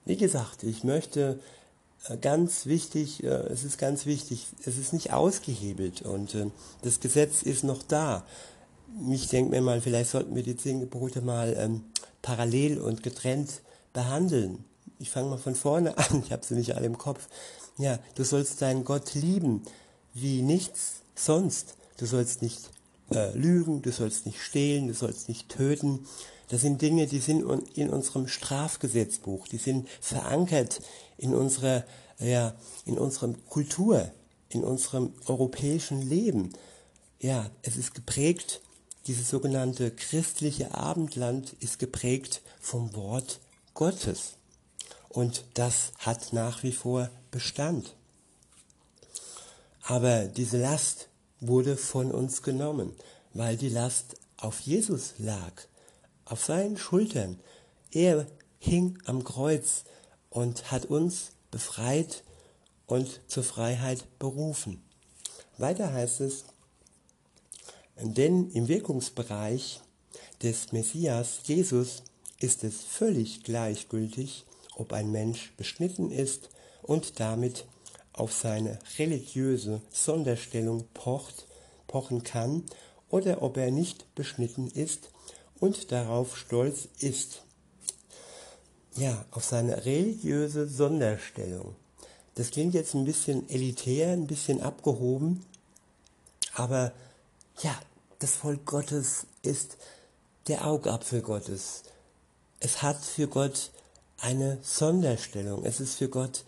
Wie 0.04 0.16
gesagt, 0.16 0.62
ich 0.62 0.84
möchte 0.84 1.40
äh, 2.08 2.16
ganz 2.18 2.66
wichtig, 2.66 3.24
äh, 3.24 3.28
es 3.28 3.64
ist 3.64 3.78
ganz 3.78 4.06
wichtig, 4.06 4.46
es 4.64 4.78
ist 4.78 4.92
nicht 4.92 5.12
ausgehebelt 5.12 6.02
und 6.02 6.34
äh, 6.34 6.46
das 6.82 7.00
Gesetz 7.00 7.42
ist 7.42 7.64
noch 7.64 7.82
da. 7.82 8.24
Ich 9.10 9.28
denke 9.28 9.50
mir 9.50 9.62
mal, 9.62 9.80
vielleicht 9.80 10.10
sollten 10.10 10.34
wir 10.34 10.42
die 10.42 10.56
zehn 10.56 10.80
Gebote 10.80 11.22
mal 11.22 11.54
ähm, 11.58 11.84
parallel 12.22 12.80
und 12.80 13.02
getrennt 13.02 13.62
behandeln. 13.92 14.64
Ich 14.98 15.10
fange 15.10 15.30
mal 15.30 15.38
von 15.38 15.54
vorne 15.54 15.96
an, 16.10 16.22
ich 16.24 16.32
habe 16.32 16.44
sie 16.44 16.54
nicht 16.54 16.74
alle 16.74 16.86
im 16.86 16.98
Kopf. 16.98 17.28
Ja, 17.78 17.98
du 18.14 18.24
sollst 18.24 18.62
deinen 18.62 18.84
Gott 18.84 19.14
lieben 19.14 19.62
wie 20.14 20.40
nichts 20.42 21.02
sonst. 21.14 21.76
Du 21.98 22.06
sollst 22.06 22.42
nicht 22.42 22.70
äh, 23.12 23.36
lügen, 23.36 23.82
du 23.82 23.92
sollst 23.92 24.26
nicht 24.26 24.40
stehlen, 24.40 24.88
du 24.88 24.94
sollst 24.94 25.28
nicht 25.28 25.48
töten. 25.48 26.06
Das 26.48 26.60
sind 26.60 26.80
Dinge, 26.80 27.06
die 27.06 27.18
sind 27.18 27.44
in 27.74 27.90
unserem 27.90 28.28
Strafgesetzbuch, 28.28 29.48
die 29.48 29.56
sind 29.58 29.88
verankert 30.00 30.80
in 31.18 31.34
unserer, 31.34 31.84
ja, 32.18 32.54
in 32.84 32.98
unserer 32.98 33.34
Kultur, 33.48 34.10
in 34.48 34.62
unserem 34.62 35.12
europäischen 35.26 36.02
Leben. 36.02 36.52
Ja, 37.18 37.50
es 37.62 37.76
ist 37.76 37.94
geprägt, 37.94 38.60
dieses 39.06 39.28
sogenannte 39.28 39.90
christliche 39.90 40.74
Abendland 40.74 41.54
ist 41.60 41.78
geprägt 41.78 42.42
vom 42.60 42.94
Wort 42.94 43.40
Gottes. 43.74 44.35
Und 45.08 45.44
das 45.54 45.92
hat 45.98 46.32
nach 46.32 46.62
wie 46.62 46.72
vor 46.72 47.10
Bestand. 47.30 47.94
Aber 49.82 50.26
diese 50.26 50.58
Last, 50.58 51.08
wurde 51.40 51.76
von 51.76 52.10
uns 52.10 52.42
genommen, 52.42 52.92
weil 53.34 53.56
die 53.56 53.68
Last 53.68 54.16
auf 54.36 54.60
Jesus 54.60 55.14
lag, 55.18 55.52
auf 56.24 56.44
seinen 56.44 56.76
Schultern. 56.76 57.38
Er 57.92 58.26
hing 58.58 58.98
am 59.04 59.24
Kreuz 59.24 59.84
und 60.30 60.70
hat 60.70 60.86
uns 60.86 61.32
befreit 61.50 62.24
und 62.86 63.20
zur 63.26 63.44
Freiheit 63.44 64.18
berufen. 64.18 64.82
Weiter 65.58 65.92
heißt 65.92 66.20
es, 66.20 66.44
denn 67.98 68.50
im 68.50 68.68
Wirkungsbereich 68.68 69.80
des 70.42 70.72
Messias 70.72 71.40
Jesus 71.44 72.02
ist 72.40 72.64
es 72.64 72.82
völlig 72.82 73.42
gleichgültig, 73.42 74.44
ob 74.76 74.92
ein 74.92 75.10
Mensch 75.10 75.52
beschnitten 75.56 76.12
ist 76.12 76.50
und 76.82 77.18
damit 77.18 77.64
auf 78.12 78.32
seine 78.32 78.78
religiöse 78.98 79.82
Sonderstellung 79.90 80.86
pocht, 80.94 81.46
pochen 81.86 82.22
kann 82.22 82.64
oder 83.08 83.42
ob 83.42 83.56
er 83.56 83.70
nicht 83.70 84.14
beschnitten 84.14 84.68
ist 84.68 85.10
und 85.58 85.90
darauf 85.92 86.36
stolz 86.36 86.88
ist. 87.00 87.42
Ja, 88.94 89.24
auf 89.30 89.44
seine 89.44 89.84
religiöse 89.84 90.68
Sonderstellung. 90.68 91.74
Das 92.34 92.50
klingt 92.50 92.74
jetzt 92.74 92.94
ein 92.94 93.04
bisschen 93.04 93.48
elitär, 93.48 94.12
ein 94.12 94.26
bisschen 94.26 94.60
abgehoben, 94.60 95.44
aber 96.54 96.92
ja, 97.62 97.74
das 98.18 98.36
Volk 98.36 98.64
Gottes 98.64 99.26
ist 99.42 99.76
der 100.48 100.66
Augapfel 100.66 101.22
Gottes. 101.22 101.82
Es 102.60 102.82
hat 102.82 103.02
für 103.02 103.28
Gott 103.28 103.70
eine 104.20 104.58
Sonderstellung. 104.62 105.64
Es 105.64 105.80
ist 105.80 105.94
für 105.94 106.08
Gott, 106.08 106.44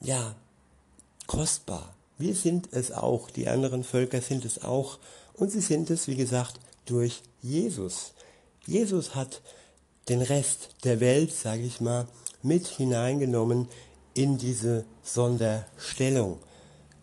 ja, 0.00 0.34
kostbar. 1.26 1.94
Wir 2.18 2.34
sind 2.34 2.68
es 2.72 2.92
auch, 2.92 3.30
die 3.30 3.48
anderen 3.48 3.84
Völker 3.84 4.20
sind 4.20 4.44
es 4.44 4.62
auch 4.62 4.98
und 5.34 5.50
sie 5.50 5.60
sind 5.60 5.90
es, 5.90 6.08
wie 6.08 6.16
gesagt, 6.16 6.60
durch 6.86 7.22
Jesus. 7.40 8.12
Jesus 8.66 9.14
hat 9.14 9.40
den 10.08 10.22
Rest 10.22 10.70
der 10.84 11.00
Welt, 11.00 11.32
sage 11.32 11.62
ich 11.62 11.80
mal, 11.80 12.06
mit 12.42 12.66
hineingenommen 12.66 13.68
in 14.14 14.38
diese 14.38 14.84
Sonderstellung. 15.02 16.38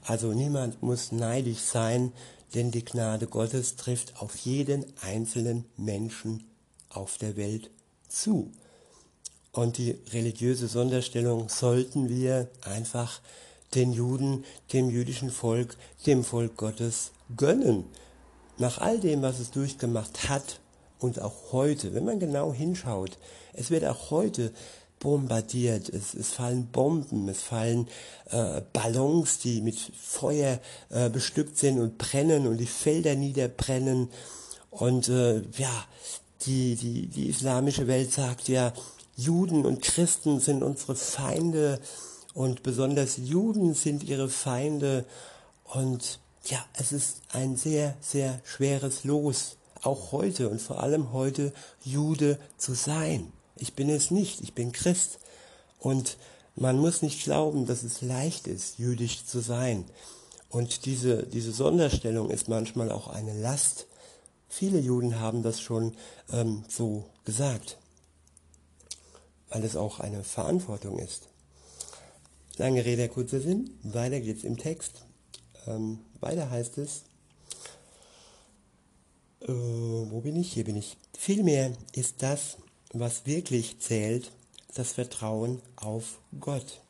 Also 0.03 0.33
niemand 0.33 0.81
muss 0.81 1.11
neidisch 1.11 1.59
sein, 1.59 2.13
denn 2.53 2.71
die 2.71 2.83
Gnade 2.83 3.27
Gottes 3.27 3.75
trifft 3.75 4.21
auf 4.21 4.35
jeden 4.37 4.85
einzelnen 5.01 5.65
Menschen 5.77 6.43
auf 6.89 7.17
der 7.17 7.37
Welt 7.37 7.69
zu. 8.07 8.51
Und 9.59 9.77
die 9.77 9.97
religiöse 10.13 10.69
Sonderstellung 10.69 11.49
sollten 11.49 12.07
wir 12.07 12.47
einfach 12.61 13.19
den 13.75 13.91
Juden, 13.91 14.45
dem 14.71 14.89
jüdischen 14.89 15.31
Volk, 15.31 15.75
dem 16.05 16.23
Volk 16.23 16.55
Gottes 16.55 17.11
gönnen. 17.35 17.83
Nach 18.57 18.77
all 18.77 19.01
dem, 19.01 19.21
was 19.21 19.39
es 19.39 19.51
durchgemacht 19.51 20.29
hat 20.29 20.61
und 20.99 21.21
auch 21.21 21.51
heute, 21.51 21.93
wenn 21.93 22.05
man 22.05 22.21
genau 22.21 22.53
hinschaut, 22.53 23.17
es 23.51 23.69
wird 23.69 23.83
auch 23.83 24.11
heute 24.11 24.53
bombardiert, 24.99 25.89
es, 25.89 26.13
es 26.13 26.29
fallen 26.29 26.67
Bomben, 26.67 27.27
es 27.27 27.41
fallen 27.41 27.89
äh, 28.31 28.61
Ballons, 28.71 29.39
die 29.39 29.59
mit 29.59 29.77
Feuer 29.77 30.61
äh, 30.89 31.09
bestückt 31.09 31.57
sind 31.57 31.81
und 31.81 31.97
brennen 31.97 32.47
und 32.47 32.59
die 32.59 32.65
Felder 32.65 33.15
niederbrennen. 33.15 34.07
Und 34.71 35.09
äh, 35.09 35.41
ja, 35.57 35.85
die, 36.45 36.77
die, 36.77 37.07
die 37.07 37.27
islamische 37.27 37.87
Welt 37.87 38.13
sagt 38.13 38.47
ja, 38.47 38.71
Juden 39.19 39.65
und 39.65 39.81
Christen 39.81 40.39
sind 40.39 40.63
unsere 40.63 40.95
Feinde 40.95 41.81
und 42.33 42.63
besonders 42.63 43.17
Juden 43.17 43.73
sind 43.73 44.05
ihre 44.05 44.29
Feinde 44.29 45.05
und 45.65 46.19
ja, 46.45 46.65
es 46.73 46.93
ist 46.93 47.21
ein 47.33 47.57
sehr, 47.57 47.97
sehr 47.99 48.39
schweres 48.45 49.03
Los, 49.03 49.57
auch 49.81 50.13
heute 50.13 50.47
und 50.47 50.61
vor 50.61 50.81
allem 50.81 51.11
heute 51.11 51.51
Jude 51.83 52.39
zu 52.57 52.73
sein. 52.73 53.33
Ich 53.57 53.73
bin 53.73 53.89
es 53.89 54.09
nicht, 54.09 54.39
ich 54.39 54.53
bin 54.53 54.71
Christ 54.71 55.19
und 55.79 56.15
man 56.55 56.77
muss 56.77 57.01
nicht 57.01 57.21
glauben, 57.25 57.65
dass 57.65 57.83
es 57.83 58.01
leicht 58.01 58.47
ist, 58.47 58.79
jüdisch 58.79 59.25
zu 59.25 59.41
sein. 59.41 59.83
Und 60.49 60.85
diese, 60.85 61.23
diese 61.23 61.51
Sonderstellung 61.51 62.29
ist 62.29 62.47
manchmal 62.47 62.89
auch 62.89 63.09
eine 63.09 63.37
Last. 63.39 63.85
Viele 64.47 64.79
Juden 64.79 65.19
haben 65.19 65.43
das 65.43 65.59
schon 65.59 65.93
ähm, 66.31 66.63
so 66.69 67.05
gesagt, 67.25 67.77
weil 69.49 69.63
es 69.63 69.75
auch 69.75 69.99
eine 69.99 70.23
Verantwortung 70.23 70.99
ist. 70.99 71.27
Lange 72.57 72.83
Rede, 72.83 73.07
kurzer 73.09 73.39
Sinn. 73.39 73.71
Weiter 73.83 74.19
geht's 74.19 74.43
im 74.43 74.57
Text. 74.57 75.05
Ähm, 75.65 75.99
weiter 76.19 76.49
heißt 76.49 76.77
es, 76.77 77.03
äh, 79.41 79.47
wo 79.47 80.21
bin 80.21 80.35
ich? 80.35 80.53
Hier 80.53 80.65
bin 80.65 80.75
ich. 80.75 80.97
Vielmehr 81.17 81.73
ist 81.93 82.21
das, 82.21 82.57
was 82.91 83.25
wirklich 83.25 83.79
zählt, 83.79 84.31
das 84.73 84.93
Vertrauen 84.93 85.61
auf 85.75 86.19
Gott, 86.39 86.81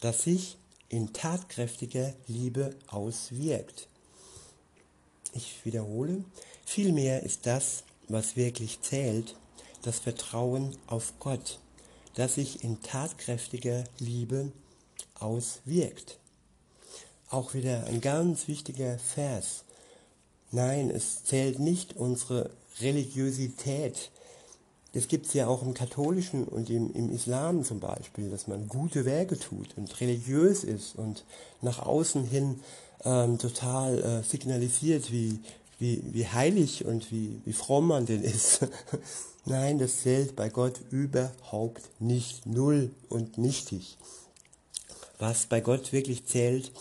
das 0.00 0.22
sich 0.22 0.56
in 0.88 1.12
tatkräftiger 1.12 2.14
Liebe 2.26 2.74
auswirkt. 2.86 3.88
Ich 5.32 5.64
wiederhole, 5.64 6.24
vielmehr 6.64 7.22
ist 7.24 7.46
das, 7.46 7.84
was 8.08 8.36
wirklich 8.36 8.80
zählt, 8.82 9.34
das 9.86 9.98
Vertrauen 9.98 10.76
auf 10.86 11.14
Gott, 11.20 11.58
das 12.14 12.34
sich 12.34 12.64
in 12.64 12.82
tatkräftiger 12.82 13.84
Liebe 13.98 14.52
auswirkt. 15.14 16.18
Auch 17.30 17.54
wieder 17.54 17.86
ein 17.86 18.00
ganz 18.00 18.48
wichtiger 18.48 18.98
Vers. 18.98 19.64
Nein, 20.50 20.90
es 20.90 21.24
zählt 21.24 21.58
nicht 21.58 21.96
unsere 21.96 22.50
Religiosität. 22.80 24.10
Das 24.92 25.08
gibt 25.08 25.26
es 25.26 25.34
ja 25.34 25.48
auch 25.48 25.62
im 25.62 25.74
Katholischen 25.74 26.44
und 26.44 26.70
im, 26.70 26.92
im 26.94 27.10
Islam 27.10 27.64
zum 27.64 27.80
Beispiel, 27.80 28.30
dass 28.30 28.46
man 28.46 28.68
gute 28.68 29.04
Werke 29.04 29.36
tut 29.38 29.76
und 29.76 30.00
religiös 30.00 30.62
ist 30.62 30.94
und 30.96 31.24
nach 31.60 31.80
außen 31.80 32.24
hin 32.24 32.60
ähm, 33.04 33.38
total 33.38 34.02
äh, 34.02 34.22
signalisiert, 34.22 35.10
wie, 35.10 35.40
wie, 35.84 36.02
wie 36.14 36.26
heilig 36.26 36.86
und 36.86 37.12
wie, 37.12 37.42
wie 37.44 37.52
fromm 37.52 37.88
man 37.88 38.06
denn 38.06 38.22
ist. 38.24 38.60
Nein, 39.44 39.78
das 39.78 40.00
zählt 40.00 40.34
bei 40.34 40.48
Gott 40.48 40.80
überhaupt 40.90 41.82
nicht 42.00 42.46
null 42.46 42.90
und 43.10 43.36
nichtig. 43.36 43.98
Was 45.18 45.44
bei 45.44 45.60
Gott 45.60 45.92
wirklich 45.92 46.24
zählt, 46.24 46.72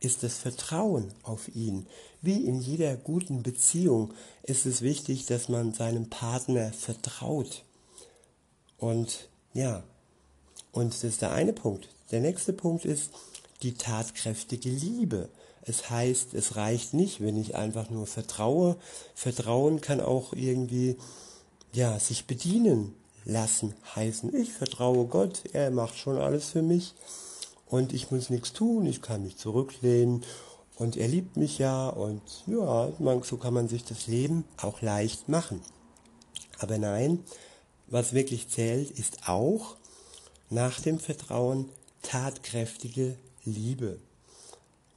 ist 0.00 0.22
das 0.22 0.36
Vertrauen 0.36 1.14
auf 1.22 1.48
ihn. 1.54 1.86
Wie 2.20 2.44
in 2.44 2.60
jeder 2.60 2.94
guten 2.94 3.42
Beziehung 3.42 4.12
ist 4.42 4.66
es 4.66 4.82
wichtig, 4.82 5.24
dass 5.24 5.48
man 5.48 5.72
seinem 5.72 6.10
Partner 6.10 6.74
vertraut. 6.74 7.64
Und 8.76 9.30
ja, 9.54 9.82
und 10.72 10.92
das 10.92 11.04
ist 11.04 11.22
der 11.22 11.32
eine 11.32 11.54
Punkt. 11.54 11.88
Der 12.10 12.20
nächste 12.20 12.52
Punkt 12.52 12.84
ist 12.84 13.12
die 13.62 13.72
tatkräftige 13.72 14.68
Liebe. 14.68 15.30
Es 15.64 15.90
heißt, 15.90 16.34
es 16.34 16.56
reicht 16.56 16.92
nicht, 16.92 17.20
wenn 17.20 17.40
ich 17.40 17.54
einfach 17.54 17.88
nur 17.88 18.06
vertraue. 18.06 18.76
Vertrauen 19.14 19.80
kann 19.80 20.00
auch 20.00 20.32
irgendwie 20.32 20.96
ja, 21.72 21.98
sich 21.98 22.26
bedienen 22.26 22.94
lassen 23.24 23.74
heißen. 23.94 24.34
Ich 24.34 24.52
vertraue 24.52 25.06
Gott, 25.06 25.44
er 25.52 25.70
macht 25.70 25.96
schon 25.96 26.18
alles 26.18 26.50
für 26.50 26.62
mich 26.62 26.94
und 27.66 27.92
ich 27.92 28.10
muss 28.10 28.30
nichts 28.30 28.52
tun, 28.52 28.86
ich 28.86 29.00
kann 29.00 29.22
mich 29.22 29.36
zurücklehnen 29.36 30.24
und 30.76 30.96
er 30.96 31.06
liebt 31.06 31.36
mich 31.36 31.58
ja 31.58 31.88
und 31.88 32.22
ja, 32.46 32.90
man, 32.98 33.22
so 33.22 33.36
kann 33.36 33.54
man 33.54 33.68
sich 33.68 33.84
das 33.84 34.08
Leben 34.08 34.44
auch 34.60 34.82
leicht 34.82 35.28
machen. 35.28 35.60
Aber 36.58 36.78
nein, 36.78 37.20
was 37.86 38.12
wirklich 38.12 38.48
zählt, 38.48 38.90
ist 38.90 39.28
auch 39.28 39.76
nach 40.50 40.80
dem 40.80 40.98
Vertrauen 40.98 41.68
tatkräftige 42.02 43.16
Liebe 43.44 43.98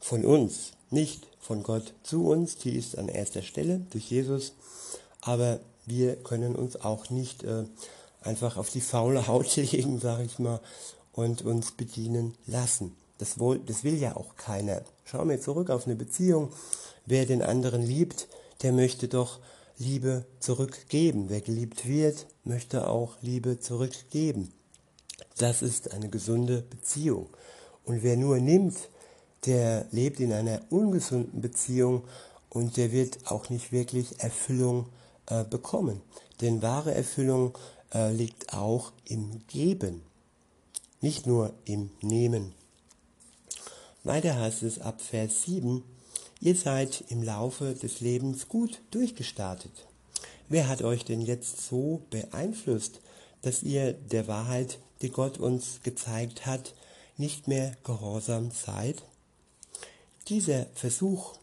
von 0.05 0.23
uns, 0.23 0.73
nicht 0.91 1.25
von 1.39 1.63
Gott 1.63 1.95
zu 2.03 2.27
uns, 2.27 2.57
die 2.57 2.75
ist 2.77 2.95
an 2.95 3.07
erster 3.07 3.41
Stelle 3.41 3.81
durch 3.89 4.11
Jesus, 4.11 4.53
aber 5.21 5.59
wir 5.87 6.15
können 6.15 6.55
uns 6.55 6.79
auch 6.79 7.09
nicht 7.09 7.43
äh, 7.43 7.63
einfach 8.21 8.57
auf 8.57 8.69
die 8.69 8.81
faule 8.81 9.25
Haut 9.25 9.55
legen, 9.55 9.99
sage 9.99 10.25
ich 10.25 10.37
mal, 10.37 10.59
und 11.11 11.41
uns 11.41 11.71
bedienen 11.71 12.35
lassen. 12.45 12.95
Das, 13.17 13.39
wohl, 13.39 13.57
das 13.57 13.83
will 13.83 13.97
ja 13.97 14.15
auch 14.15 14.35
keiner. 14.35 14.83
Schauen 15.05 15.27
wir 15.27 15.41
zurück 15.41 15.71
auf 15.71 15.87
eine 15.87 15.95
Beziehung. 15.95 16.53
Wer 17.07 17.25
den 17.25 17.41
anderen 17.41 17.81
liebt, 17.81 18.27
der 18.61 18.73
möchte 18.73 19.07
doch 19.07 19.39
Liebe 19.79 20.25
zurückgeben. 20.39 21.29
Wer 21.29 21.41
geliebt 21.41 21.87
wird, 21.87 22.27
möchte 22.43 22.87
auch 22.89 23.17
Liebe 23.21 23.59
zurückgeben. 23.59 24.53
Das 25.39 25.63
ist 25.63 25.93
eine 25.93 26.09
gesunde 26.09 26.61
Beziehung. 26.61 27.27
Und 27.85 28.03
wer 28.03 28.17
nur 28.17 28.37
nimmt, 28.37 28.75
der 29.45 29.85
lebt 29.91 30.19
in 30.19 30.33
einer 30.33 30.61
ungesunden 30.69 31.41
Beziehung 31.41 32.03
und 32.49 32.77
der 32.77 32.91
wird 32.91 33.19
auch 33.25 33.49
nicht 33.49 33.71
wirklich 33.71 34.19
Erfüllung 34.19 34.87
äh, 35.27 35.43
bekommen. 35.43 36.01
Denn 36.41 36.61
wahre 36.61 36.93
Erfüllung 36.93 37.57
äh, 37.93 38.11
liegt 38.11 38.53
auch 38.53 38.91
im 39.05 39.45
Geben, 39.47 40.01
nicht 41.01 41.27
nur 41.27 41.53
im 41.65 41.91
Nehmen. 42.01 42.53
Weiter 44.03 44.39
heißt 44.39 44.63
es 44.63 44.79
ab 44.79 45.01
Vers 45.01 45.43
7, 45.43 45.83
ihr 46.39 46.55
seid 46.55 47.05
im 47.09 47.23
Laufe 47.23 47.73
des 47.73 48.01
Lebens 48.01 48.47
gut 48.47 48.81
durchgestartet. 48.91 49.71
Wer 50.47 50.67
hat 50.67 50.83
euch 50.83 51.05
denn 51.05 51.21
jetzt 51.21 51.65
so 51.67 52.01
beeinflusst, 52.11 53.01
dass 53.41 53.63
ihr 53.63 53.93
der 53.93 54.27
Wahrheit, 54.27 54.79
die 55.01 55.09
Gott 55.09 55.39
uns 55.39 55.79
gezeigt 55.83 56.45
hat, 56.45 56.75
nicht 57.17 57.47
mehr 57.47 57.75
gehorsam 57.83 58.51
seid? 58.51 59.03
Dieser 60.27 60.65
Versuch 60.73 61.35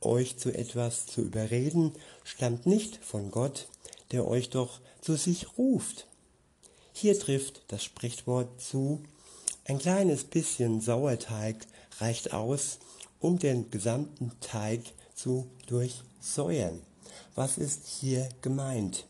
euch 0.00 0.38
zu 0.38 0.54
etwas 0.54 1.06
zu 1.06 1.20
überreden, 1.20 1.92
stammt 2.24 2.64
nicht 2.64 2.96
von 3.04 3.30
Gott, 3.30 3.68
der 4.10 4.26
euch 4.26 4.48
doch 4.48 4.80
zu 5.02 5.16
sich 5.16 5.58
ruft. 5.58 6.06
Hier 6.94 7.18
trifft 7.18 7.62
das 7.68 7.84
Sprichwort 7.84 8.60
zu, 8.60 9.02
ein 9.64 9.78
kleines 9.78 10.24
bisschen 10.24 10.80
Sauerteig 10.80 11.66
reicht 11.98 12.32
aus, 12.32 12.78
um 13.20 13.38
den 13.38 13.70
gesamten 13.70 14.32
Teig 14.40 14.80
zu 15.14 15.46
durchsäuern. 15.66 16.80
Was 17.34 17.58
ist 17.58 17.86
hier 17.86 18.30
gemeint? 18.40 19.04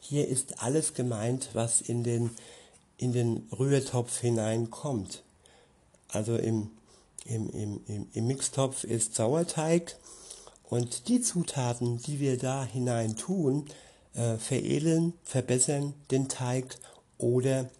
Hier 0.00 0.26
ist 0.26 0.60
alles 0.60 0.94
gemeint, 0.94 1.50
was 1.52 1.80
in 1.80 2.02
den, 2.02 2.30
in 2.96 3.12
den 3.12 3.46
Rührtopf 3.56 4.18
hineinkommt. 4.18 5.22
Also 6.08 6.36
im 6.36 6.70
im, 7.28 7.50
im, 7.50 7.80
im, 7.86 8.08
im 8.12 8.26
Mixtopf 8.26 8.84
ist 8.84 9.14
Sauerteig 9.14 9.96
und 10.64 11.08
die 11.08 11.20
Zutaten, 11.20 11.98
die 11.98 12.20
wir 12.20 12.38
da 12.38 12.64
hinein 12.64 13.16
tun, 13.16 13.66
äh, 14.14 14.36
veredeln, 14.36 15.12
verbessern 15.22 15.94
den 16.10 16.28
Teig 16.28 16.78
oder 17.18 17.70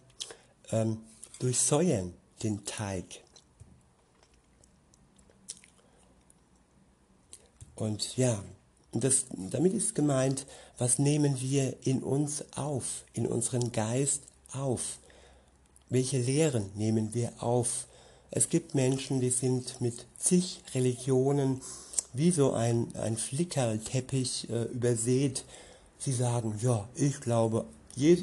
ähm, 0.71 0.99
durchsäuern 1.39 2.13
den 2.43 2.63
Teig. 2.65 3.05
Und 7.75 8.17
ja, 8.17 8.43
das, 8.91 9.25
damit 9.31 9.73
ist 9.73 9.95
gemeint, 9.95 10.45
was 10.77 10.99
nehmen 10.99 11.39
wir 11.41 11.75
in 11.85 12.03
uns 12.03 12.43
auf, 12.55 13.05
in 13.13 13.25
unseren 13.25 13.71
Geist 13.71 14.23
auf? 14.51 14.99
Welche 15.89 16.19
Lehren 16.19 16.69
nehmen 16.75 17.13
wir 17.13 17.41
auf? 17.41 17.87
Es 18.31 18.49
gibt 18.49 18.75
Menschen, 18.75 19.21
die 19.21 19.31
sind 19.31 19.81
mit 19.81 20.05
zig 20.17 20.61
Religionen 20.75 21.61
wie 22.13 22.31
so 22.31 22.53
ein, 22.53 22.93
ein 22.95 23.17
Flickerlteppich 23.17 24.49
äh, 24.49 24.63
übersät. 24.65 25.43
Sie 25.97 26.13
sagen, 26.13 26.59
ja, 26.61 26.87
ich 26.95 27.21
glaube 27.21 27.65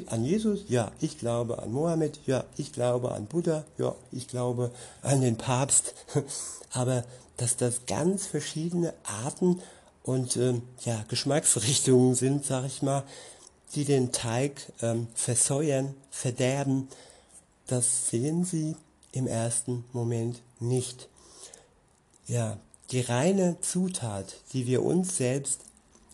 an 0.07 0.25
Jesus, 0.25 0.61
ja, 0.69 0.91
ich 0.99 1.19
glaube 1.19 1.59
an 1.61 1.71
Mohammed, 1.71 2.19
ja, 2.25 2.45
ich 2.57 2.73
glaube 2.73 3.11
an 3.11 3.27
Buddha, 3.27 3.63
ja, 3.77 3.93
ich 4.11 4.27
glaube 4.27 4.71
an 5.03 5.21
den 5.21 5.37
Papst. 5.37 5.93
Aber 6.71 7.03
dass 7.37 7.57
das 7.57 7.85
ganz 7.85 8.25
verschiedene 8.25 8.93
Arten 9.03 9.61
und 10.01 10.35
ähm, 10.37 10.63
ja, 10.83 11.05
Geschmacksrichtungen 11.09 12.15
sind, 12.15 12.43
sag 12.45 12.65
ich 12.65 12.81
mal, 12.81 13.03
die 13.75 13.85
den 13.85 14.11
Teig 14.11 14.53
ähm, 14.81 15.07
versäuern, 15.13 15.93
verderben, 16.09 16.87
das 17.67 18.09
sehen 18.09 18.45
sie 18.45 18.75
im 19.17 19.27
ersten 19.27 19.83
Moment 19.93 20.41
nicht. 20.59 21.09
Ja, 22.27 22.59
die 22.91 23.01
reine 23.01 23.59
Zutat, 23.61 24.35
die 24.53 24.67
wir 24.67 24.83
uns 24.83 25.17
selbst 25.17 25.61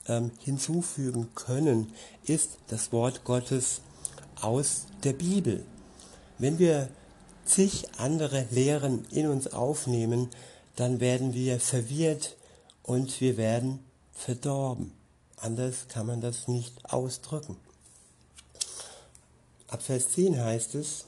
ähm, 0.07 0.31
hinzufügen 0.39 1.29
können, 1.35 1.91
ist 2.25 2.57
das 2.67 2.91
Wort 2.91 3.25
Gottes 3.25 3.81
aus 4.41 4.85
der 5.03 5.13
Bibel. 5.13 5.65
Wenn 6.39 6.59
wir 6.59 6.87
zig 7.45 7.85
andere 7.97 8.47
Lehren 8.51 9.05
in 9.11 9.27
uns 9.27 9.51
aufnehmen, 9.51 10.29
dann 10.77 10.99
werden 10.99 11.33
wir 11.33 11.59
verwirrt 11.59 12.37
und 12.83 13.19
wir 13.21 13.37
werden 13.37 13.79
verdorben. 14.13 14.93
Anders 15.37 15.87
kann 15.89 16.07
man 16.07 16.21
das 16.21 16.47
nicht 16.47 16.73
ausdrücken. 16.85 17.57
Ab 19.67 19.81
Vers 19.81 20.09
10 20.11 20.41
heißt 20.41 20.75
es, 20.75 21.05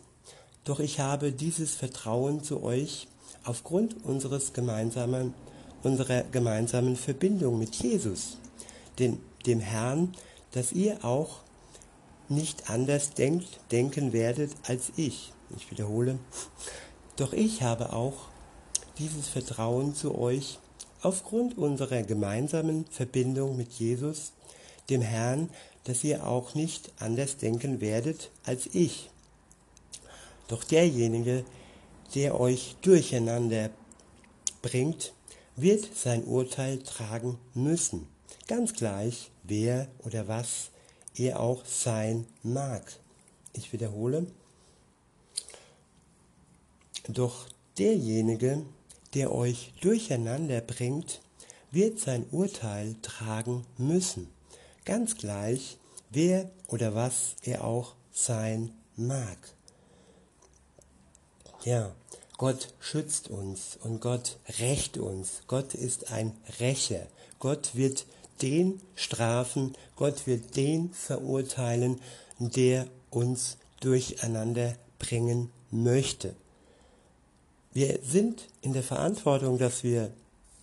doch 0.65 0.79
ich 0.79 0.99
habe 0.99 1.31
dieses 1.31 1.75
Vertrauen 1.75 2.43
zu 2.43 2.61
euch 2.63 3.07
aufgrund 3.45 4.03
unseres 4.03 4.51
gemeinsamen, 4.51 5.33
unserer 5.83 6.23
gemeinsamen 6.23 6.95
Verbindung 6.95 7.59
mit 7.59 7.75
Jesus, 7.75 8.37
den, 8.99 9.19
dem 9.45 9.59
Herrn, 9.59 10.13
dass 10.51 10.71
ihr 10.71 11.05
auch 11.05 11.41
nicht 12.27 12.69
anders 12.69 13.11
denkt, 13.11 13.59
denken 13.71 14.11
werdet 14.11 14.51
als 14.67 14.91
ich. 14.95 15.31
Ich 15.55 15.69
wiederhole, 15.69 16.17
doch 17.15 17.33
ich 17.33 17.61
habe 17.61 17.93
auch 17.93 18.15
dieses 18.97 19.27
Vertrauen 19.27 19.93
zu 19.93 20.17
euch 20.17 20.57
aufgrund 21.03 21.57
unserer 21.57 22.01
gemeinsamen 22.01 22.85
Verbindung 22.89 23.55
mit 23.55 23.73
Jesus, 23.73 24.33
dem 24.89 25.01
Herrn, 25.01 25.49
dass 25.83 26.03
ihr 26.03 26.25
auch 26.25 26.55
nicht 26.55 26.91
anders 26.97 27.37
denken 27.37 27.79
werdet 27.79 28.31
als 28.43 28.65
ich. 28.73 29.11
Doch 30.47 30.63
derjenige, 30.63 31.43
der 32.13 32.39
euch 32.39 32.75
durcheinander 32.81 33.71
bringt, 34.61 35.13
wird 35.55 35.95
sein 35.95 36.23
Urteil 36.23 36.79
tragen 36.83 37.39
müssen, 37.53 38.07
ganz 38.47 38.73
gleich, 38.73 39.31
wer 39.43 39.87
oder 40.03 40.27
was 40.27 40.69
er 41.15 41.39
auch 41.39 41.65
sein 41.65 42.27
mag. 42.43 42.99
Ich 43.53 43.71
wiederhole, 43.71 44.27
doch 47.07 47.47
derjenige, 47.77 48.63
der 49.13 49.33
euch 49.33 49.73
durcheinander 49.81 50.61
bringt, 50.61 51.21
wird 51.71 51.99
sein 51.99 52.25
Urteil 52.31 52.95
tragen 53.01 53.65
müssen, 53.77 54.29
ganz 54.83 55.15
gleich, 55.15 55.77
wer 56.09 56.49
oder 56.67 56.95
was 56.95 57.35
er 57.43 57.63
auch 57.63 57.95
sein 58.11 58.71
mag. 58.95 59.54
Ja, 61.65 61.95
Gott 62.37 62.75
schützt 62.79 63.31
uns 63.31 63.79
und 63.81 63.99
Gott 63.99 64.37
rächt 64.59 64.99
uns. 64.99 65.41
Gott 65.47 65.73
ist 65.73 66.11
ein 66.11 66.31
Rächer. 66.59 67.07
Gott 67.39 67.71
wird 67.73 68.05
den 68.43 68.79
strafen, 68.93 69.73
Gott 69.95 70.27
wird 70.27 70.55
den 70.55 70.91
verurteilen, 70.93 71.99
der 72.37 72.85
uns 73.09 73.57
durcheinander 73.79 74.75
bringen 74.99 75.49
möchte. 75.71 76.35
Wir 77.73 77.99
sind 78.03 78.47
in 78.61 78.73
der 78.73 78.83
Verantwortung, 78.83 79.57
dass 79.57 79.83
wir 79.83 80.11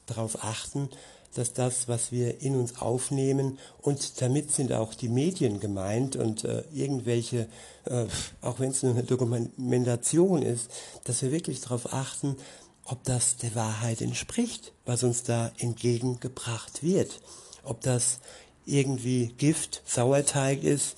darauf 0.07 0.45
achten, 0.45 0.89
dass 1.35 1.53
das, 1.53 1.89
was 1.89 2.13
wir 2.13 2.41
in 2.43 2.57
uns 2.57 2.81
aufnehmen, 2.81 3.59
und 3.81 4.21
damit 4.21 4.53
sind 4.53 4.73
auch 4.73 4.95
die 4.95 5.09
Medien 5.09 5.61
gemeint 5.61 6.17
und 6.17 6.45
äh, 6.45 6.63
irgendwelche, 6.73 7.49
äh, 7.85 8.07
auch 8.41 8.61
wenn 8.61 8.71
es 8.71 8.83
nur 8.83 8.93
eine 8.93 9.05
Dokumentation 9.05 10.43
ist, 10.43 10.71
dass 11.05 11.23
wir 11.23 11.33
wirklich 11.33 11.61
darauf 11.61 11.93
achten, 11.93 12.37
ob 12.85 13.03
das 13.05 13.37
der 13.37 13.55
Wahrheit 13.55 14.01
entspricht, 14.01 14.73
was 14.85 15.03
uns 15.03 15.23
da 15.23 15.53
entgegengebracht 15.59 16.83
wird. 16.83 17.21
Ob 17.63 17.81
das 17.81 18.19
irgendwie 18.67 19.29
Gift, 19.39 19.83
Sauerteig 19.87 20.65
ist, 20.65 20.97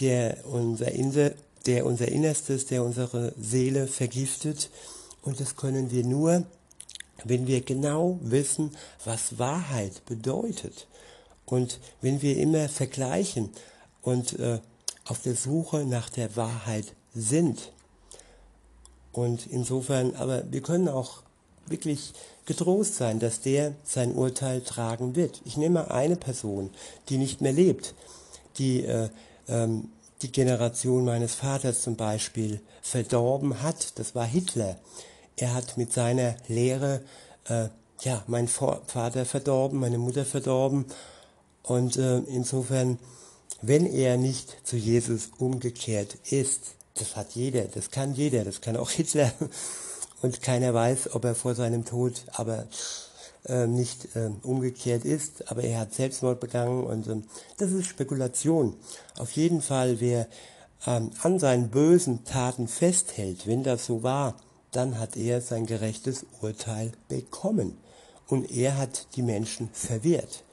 der 0.00 0.38
unser, 0.46 0.92
Inse, 0.92 1.34
der 1.66 1.86
unser 1.86 2.08
Innerstes, 2.08 2.66
der 2.66 2.82
unsere 2.82 3.32
Seele 3.38 3.86
vergiftet 3.86 4.70
und 5.26 5.40
das 5.40 5.56
können 5.56 5.90
wir 5.90 6.04
nur, 6.04 6.44
wenn 7.24 7.46
wir 7.46 7.60
genau 7.60 8.18
wissen, 8.22 8.76
was 9.04 9.38
Wahrheit 9.38 10.04
bedeutet. 10.06 10.86
Und 11.44 11.78
wenn 12.00 12.22
wir 12.22 12.36
immer 12.36 12.68
vergleichen 12.68 13.50
und 14.02 14.38
äh, 14.38 14.60
auf 15.04 15.22
der 15.22 15.36
Suche 15.36 15.84
nach 15.84 16.10
der 16.10 16.34
Wahrheit 16.36 16.86
sind. 17.14 17.72
Und 19.12 19.46
insofern, 19.46 20.14
aber 20.16 20.44
wir 20.50 20.60
können 20.60 20.88
auch 20.88 21.22
wirklich 21.66 22.12
getrost 22.44 22.96
sein, 22.96 23.18
dass 23.18 23.40
der 23.40 23.74
sein 23.84 24.14
Urteil 24.14 24.60
tragen 24.60 25.16
wird. 25.16 25.40
Ich 25.44 25.56
nehme 25.56 25.90
eine 25.90 26.16
Person, 26.16 26.70
die 27.08 27.18
nicht 27.18 27.40
mehr 27.40 27.52
lebt, 27.52 27.94
die 28.58 28.84
äh, 28.84 29.08
ähm, 29.48 29.90
die 30.22 30.32
Generation 30.32 31.04
meines 31.04 31.34
Vaters 31.34 31.82
zum 31.82 31.96
Beispiel 31.96 32.60
verdorben 32.80 33.62
hat. 33.62 33.98
Das 33.98 34.14
war 34.14 34.24
Hitler. 34.24 34.76
Er 35.36 35.54
hat 35.54 35.76
mit 35.76 35.92
seiner 35.92 36.34
Lehre 36.48 37.02
äh, 37.48 37.68
ja 38.02 38.22
meinen 38.26 38.48
Vater 38.48 39.24
verdorben, 39.24 39.80
meine 39.80 39.98
Mutter 39.98 40.24
verdorben. 40.24 40.86
Und 41.62 41.96
äh, 41.96 42.18
insofern, 42.18 42.98
wenn 43.62 43.86
er 43.86 44.16
nicht 44.16 44.66
zu 44.66 44.76
Jesus 44.76 45.30
umgekehrt 45.38 46.16
ist, 46.30 46.74
das 46.94 47.16
hat 47.16 47.32
jeder, 47.32 47.64
das 47.64 47.90
kann 47.90 48.14
jeder, 48.14 48.44
das 48.44 48.60
kann 48.60 48.76
auch 48.76 48.90
Hitler. 48.90 49.32
Und 50.22 50.40
keiner 50.40 50.72
weiß, 50.72 51.14
ob 51.14 51.24
er 51.24 51.34
vor 51.34 51.54
seinem 51.54 51.84
Tod 51.84 52.24
aber 52.32 52.66
äh, 53.46 53.66
nicht 53.66 54.16
äh, 54.16 54.30
umgekehrt 54.42 55.04
ist, 55.04 55.50
aber 55.50 55.62
er 55.62 55.80
hat 55.80 55.94
Selbstmord 55.94 56.40
begangen 56.40 56.84
und 56.84 57.06
äh, 57.06 57.16
das 57.58 57.70
ist 57.70 57.86
Spekulation. 57.86 58.74
Auf 59.18 59.32
jeden 59.32 59.60
Fall, 59.60 60.00
wer 60.00 60.26
ähm, 60.86 61.10
an 61.22 61.38
seinen 61.38 61.68
bösen 61.68 62.24
Taten 62.24 62.66
festhält, 62.66 63.46
wenn 63.46 63.62
das 63.62 63.86
so 63.86 64.02
war, 64.02 64.36
dann 64.76 64.98
hat 64.98 65.16
er 65.16 65.40
sein 65.40 65.64
gerechtes 65.64 66.26
Urteil 66.42 66.92
bekommen. 67.08 67.78
Und 68.28 68.50
er 68.50 68.76
hat 68.76 69.06
die 69.16 69.22
Menschen 69.22 69.70
verwirrt. 69.72 70.44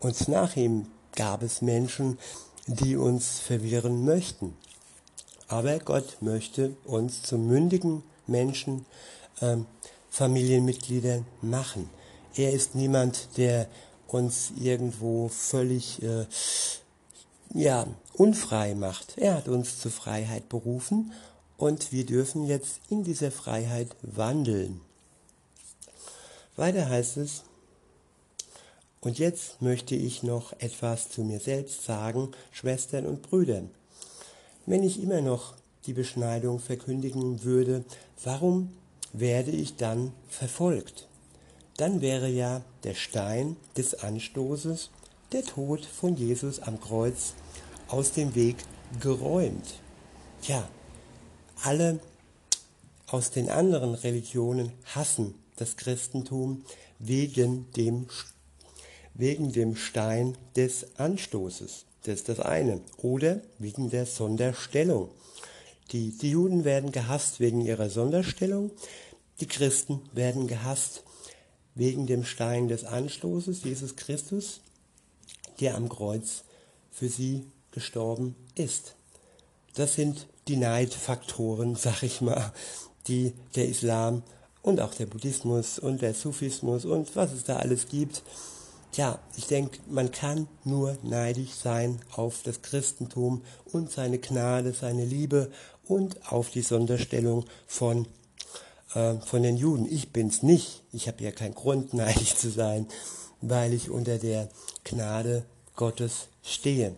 Und 0.00 0.28
nach 0.28 0.56
ihm 0.56 0.86
gab 1.14 1.42
es 1.42 1.62
Menschen, 1.62 2.18
die 2.66 2.96
uns 2.96 3.38
verwirren 3.38 4.04
möchten. 4.04 4.56
Aber 5.46 5.78
Gott 5.78 6.16
möchte 6.20 6.74
uns 6.84 7.22
zu 7.22 7.38
mündigen 7.38 8.02
Menschen, 8.26 8.86
ähm, 9.40 9.66
Familienmitgliedern 10.10 11.24
machen. 11.42 11.90
Er 12.34 12.52
ist 12.52 12.74
niemand, 12.74 13.36
der 13.36 13.68
uns 14.08 14.52
irgendwo 14.58 15.28
völlig 15.28 16.02
äh, 16.02 16.26
ja, 17.52 17.86
unfrei 18.14 18.74
macht. 18.74 19.18
Er 19.18 19.36
hat 19.36 19.48
uns 19.48 19.78
zur 19.78 19.92
Freiheit 19.92 20.48
berufen 20.48 21.12
und 21.64 21.92
wir 21.92 22.04
dürfen 22.04 22.44
jetzt 22.44 22.80
in 22.90 23.04
dieser 23.04 23.30
Freiheit 23.30 23.88
wandeln. 24.02 24.82
Weiter 26.56 26.90
heißt 26.90 27.16
es, 27.16 27.42
und 29.00 29.18
jetzt 29.18 29.62
möchte 29.62 29.94
ich 29.94 30.22
noch 30.22 30.52
etwas 30.60 31.08
zu 31.08 31.22
mir 31.22 31.40
selbst 31.40 31.84
sagen, 31.84 32.32
Schwestern 32.52 33.06
und 33.06 33.22
Brüdern. 33.22 33.70
Wenn 34.66 34.82
ich 34.82 35.02
immer 35.02 35.22
noch 35.22 35.54
die 35.86 35.94
Beschneidung 35.94 36.58
verkündigen 36.58 37.44
würde, 37.44 37.82
warum 38.22 38.70
werde 39.14 39.50
ich 39.50 39.76
dann 39.76 40.12
verfolgt? 40.28 41.08
Dann 41.78 42.02
wäre 42.02 42.28
ja 42.28 42.60
der 42.82 42.94
Stein 42.94 43.56
des 43.74 43.94
Anstoßes, 43.94 44.90
der 45.32 45.44
Tod 45.44 45.86
von 45.86 46.14
Jesus 46.14 46.60
am 46.60 46.78
Kreuz, 46.78 47.32
aus 47.88 48.12
dem 48.12 48.34
Weg 48.34 48.56
geräumt. 49.00 49.80
Ja, 50.42 50.68
alle 51.62 52.00
aus 53.06 53.30
den 53.30 53.50
anderen 53.50 53.94
Religionen 53.94 54.72
hassen 54.94 55.34
das 55.56 55.76
Christentum 55.76 56.64
wegen 56.98 57.70
dem, 57.72 58.06
wegen 59.14 59.52
dem 59.52 59.76
Stein 59.76 60.36
des 60.56 60.98
Anstoßes. 60.98 61.84
Das 62.02 62.14
ist 62.16 62.28
das 62.28 62.40
eine. 62.40 62.80
Oder 62.98 63.40
wegen 63.58 63.90
der 63.90 64.06
Sonderstellung. 64.06 65.10
Die, 65.92 66.10
die 66.10 66.30
Juden 66.30 66.64
werden 66.64 66.92
gehasst 66.92 67.40
wegen 67.40 67.60
ihrer 67.60 67.90
Sonderstellung. 67.90 68.70
Die 69.40 69.46
Christen 69.46 70.00
werden 70.12 70.46
gehasst 70.46 71.02
wegen 71.74 72.06
dem 72.06 72.24
Stein 72.24 72.68
des 72.68 72.84
Anstoßes, 72.84 73.64
Jesus 73.64 73.96
Christus, 73.96 74.60
der 75.60 75.76
am 75.76 75.88
Kreuz 75.88 76.44
für 76.90 77.08
sie 77.08 77.44
gestorben 77.72 78.36
ist. 78.54 78.94
Das 79.74 79.94
sind 79.94 80.26
die 80.48 80.56
Neidfaktoren, 80.56 81.76
sag 81.76 82.02
ich 82.02 82.20
mal, 82.20 82.52
die 83.06 83.32
der 83.54 83.68
Islam 83.68 84.22
und 84.62 84.80
auch 84.80 84.94
der 84.94 85.06
Buddhismus 85.06 85.78
und 85.78 86.02
der 86.02 86.14
Sufismus 86.14 86.84
und 86.84 87.14
was 87.16 87.32
es 87.32 87.44
da 87.44 87.56
alles 87.56 87.88
gibt. 87.88 88.22
Tja, 88.92 89.18
ich 89.36 89.46
denke, 89.46 89.78
man 89.88 90.10
kann 90.10 90.46
nur 90.64 90.96
neidisch 91.02 91.50
sein 91.50 92.00
auf 92.12 92.42
das 92.44 92.62
Christentum 92.62 93.42
und 93.72 93.90
seine 93.90 94.18
Gnade, 94.18 94.72
seine 94.72 95.04
Liebe 95.04 95.50
und 95.86 96.30
auf 96.32 96.50
die 96.50 96.62
Sonderstellung 96.62 97.44
von, 97.66 98.06
äh, 98.94 99.14
von 99.14 99.42
den 99.42 99.56
Juden. 99.56 99.90
Ich 99.90 100.12
bin's 100.12 100.42
nicht. 100.42 100.82
Ich 100.92 101.08
habe 101.08 101.24
ja 101.24 101.32
keinen 101.32 101.54
Grund, 101.54 101.92
neidisch 101.94 102.36
zu 102.36 102.50
sein, 102.50 102.86
weil 103.40 103.72
ich 103.74 103.90
unter 103.90 104.18
der 104.18 104.48
Gnade 104.84 105.44
Gottes 105.74 106.28
stehe. 106.42 106.94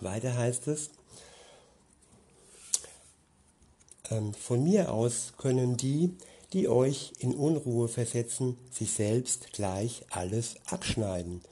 Weiter 0.00 0.34
heißt 0.34 0.68
es, 0.68 0.90
Ähm, 3.97 3.97
von 4.32 4.64
mir 4.64 4.92
aus 4.92 5.34
können 5.36 5.76
die, 5.76 6.16
die 6.52 6.68
euch 6.68 7.12
in 7.18 7.34
Unruhe 7.34 7.88
versetzen, 7.88 8.56
sich 8.70 8.92
selbst 8.92 9.52
gleich 9.52 10.04
alles 10.10 10.56
abschneiden. 10.70 11.42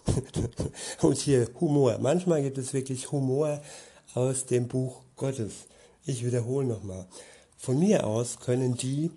Und 1.03 1.19
hier 1.19 1.49
Humor. 1.61 1.99
Manchmal 1.99 2.42
gibt 2.42 2.59
es 2.59 2.73
wirklich 2.73 3.12
Humor 3.12 3.61
aus 4.14 4.47
dem 4.47 4.69
Buch 4.69 5.03
Gottes. 5.16 5.66
Ich 6.07 6.25
wiederhole 6.25 6.66
nochmal. 6.66 7.07
Von 7.59 7.79
mir 7.79 8.07
aus 8.07 8.40
können 8.40 8.77
die, 8.77 9.11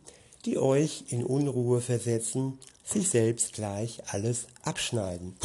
die 0.46 0.58
euch 0.58 1.06
in 1.10 1.24
Unruhe 1.24 1.82
versetzen, 1.82 2.58
sich 2.84 3.10
selbst 3.10 3.54
gleich 3.54 4.02
alles 4.08 4.48
abschneiden. 4.64 5.36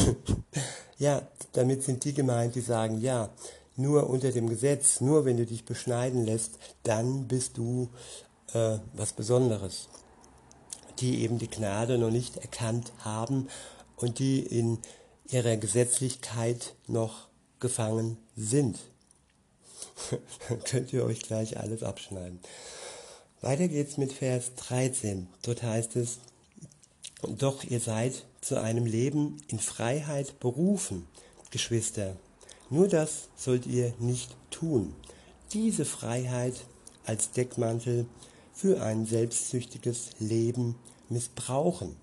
ja, 0.98 1.22
damit 1.52 1.82
sind 1.82 2.04
die 2.04 2.14
gemeint, 2.14 2.54
die 2.54 2.60
sagen, 2.60 3.00
ja, 3.00 3.30
nur 3.76 4.08
unter 4.08 4.32
dem 4.32 4.48
Gesetz, 4.48 5.00
nur 5.00 5.24
wenn 5.24 5.36
du 5.36 5.46
dich 5.46 5.64
beschneiden 5.64 6.24
lässt, 6.24 6.58
dann 6.82 7.26
bist 7.26 7.56
du 7.56 7.90
äh, 8.52 8.78
was 8.92 9.12
Besonderes. 9.12 9.88
Die 11.00 11.22
eben 11.22 11.38
die 11.38 11.50
Gnade 11.50 11.98
noch 11.98 12.10
nicht 12.10 12.36
erkannt 12.36 12.92
haben 12.98 13.48
und 13.96 14.18
die 14.18 14.40
in 14.40 14.78
ihrer 15.28 15.56
Gesetzlichkeit 15.56 16.74
noch 16.86 17.28
gefangen 17.58 18.18
sind. 18.36 18.78
könnt 20.64 20.92
ihr 20.92 21.04
euch 21.04 21.20
gleich 21.20 21.58
alles 21.58 21.82
abschneiden. 21.82 22.40
Weiter 23.40 23.68
geht's 23.68 23.96
mit 23.96 24.12
Vers 24.12 24.54
13. 24.56 25.28
Dort 25.42 25.62
heißt 25.62 25.96
es, 25.96 26.18
doch 27.22 27.64
ihr 27.64 27.80
seid 27.80 28.24
zu 28.40 28.60
einem 28.60 28.86
Leben 28.86 29.38
in 29.48 29.58
Freiheit 29.58 30.40
berufen, 30.40 31.06
Geschwister. 31.50 32.16
Nur 32.74 32.88
das 32.88 33.28
sollt 33.36 33.66
ihr 33.68 33.94
nicht 34.00 34.34
tun. 34.50 34.96
Diese 35.52 35.84
Freiheit 35.84 36.54
als 37.04 37.30
Deckmantel 37.30 38.04
für 38.52 38.82
ein 38.82 39.06
selbstsüchtiges 39.06 40.10
Leben 40.18 40.74
missbrauchen. 41.08 41.94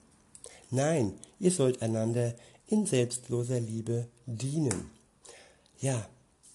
Nein, 0.70 1.12
ihr 1.42 1.52
sollt 1.52 1.82
einander 1.82 2.34
in 2.68 2.86
selbstloser 2.86 3.60
Liebe 3.60 4.08
dienen. 4.26 4.90
Ja, 5.82 6.08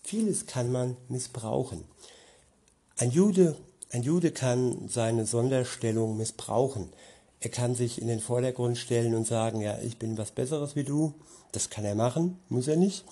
vieles 0.03 0.47
kann 0.47 0.73
man 0.73 0.97
missbrauchen. 1.11 1.85
Ein 2.97 3.11
Jude, 3.11 3.55
ein 3.91 4.03
Jude 4.03 4.31
kann 4.31 4.89
seine 4.89 5.27
Sonderstellung 5.27 6.17
missbrauchen. 6.17 6.89
Er 7.41 7.51
kann 7.51 7.75
sich 7.75 8.01
in 8.01 8.09
den 8.09 8.21
Vordergrund 8.21 8.79
stellen 8.79 9.15
und 9.15 9.27
sagen, 9.27 9.61
ja, 9.61 9.77
ich 9.81 9.99
bin 9.99 10.17
was 10.17 10.31
Besseres 10.31 10.75
wie 10.75 10.85
du. 10.85 11.13
Das 11.53 11.69
kann 11.69 11.85
er 11.85 11.95
machen, 11.95 12.39
muss 12.49 12.67
er 12.67 12.77
nicht. 12.77 13.05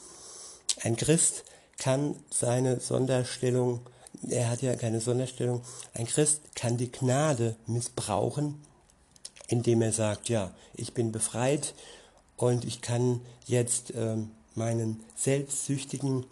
Ein 0.85 0.97
Christ 0.97 1.45
kann 1.79 2.15
seine 2.29 2.79
Sonderstellung, 2.79 3.81
er 4.29 4.51
hat 4.51 4.61
ja 4.61 4.77
keine 4.77 5.01
Sonderstellung, 5.01 5.63
ein 5.95 6.07
Christ 6.07 6.43
kann 6.55 6.77
die 6.77 6.93
Gnade 6.93 7.57
missbrauchen, 7.67 8.63
indem 9.49 9.81
er 9.81 9.93
sagt, 9.93 10.29
ja, 10.29 10.53
ich 10.75 10.93
bin 10.93 11.11
befreit 11.11 11.75
und 12.37 12.67
ich 12.67 12.83
kann 12.83 13.23
jetzt 13.47 13.95
ähm, 13.97 14.31
meinen 14.55 15.03
selbstsüchtigen 15.17 16.27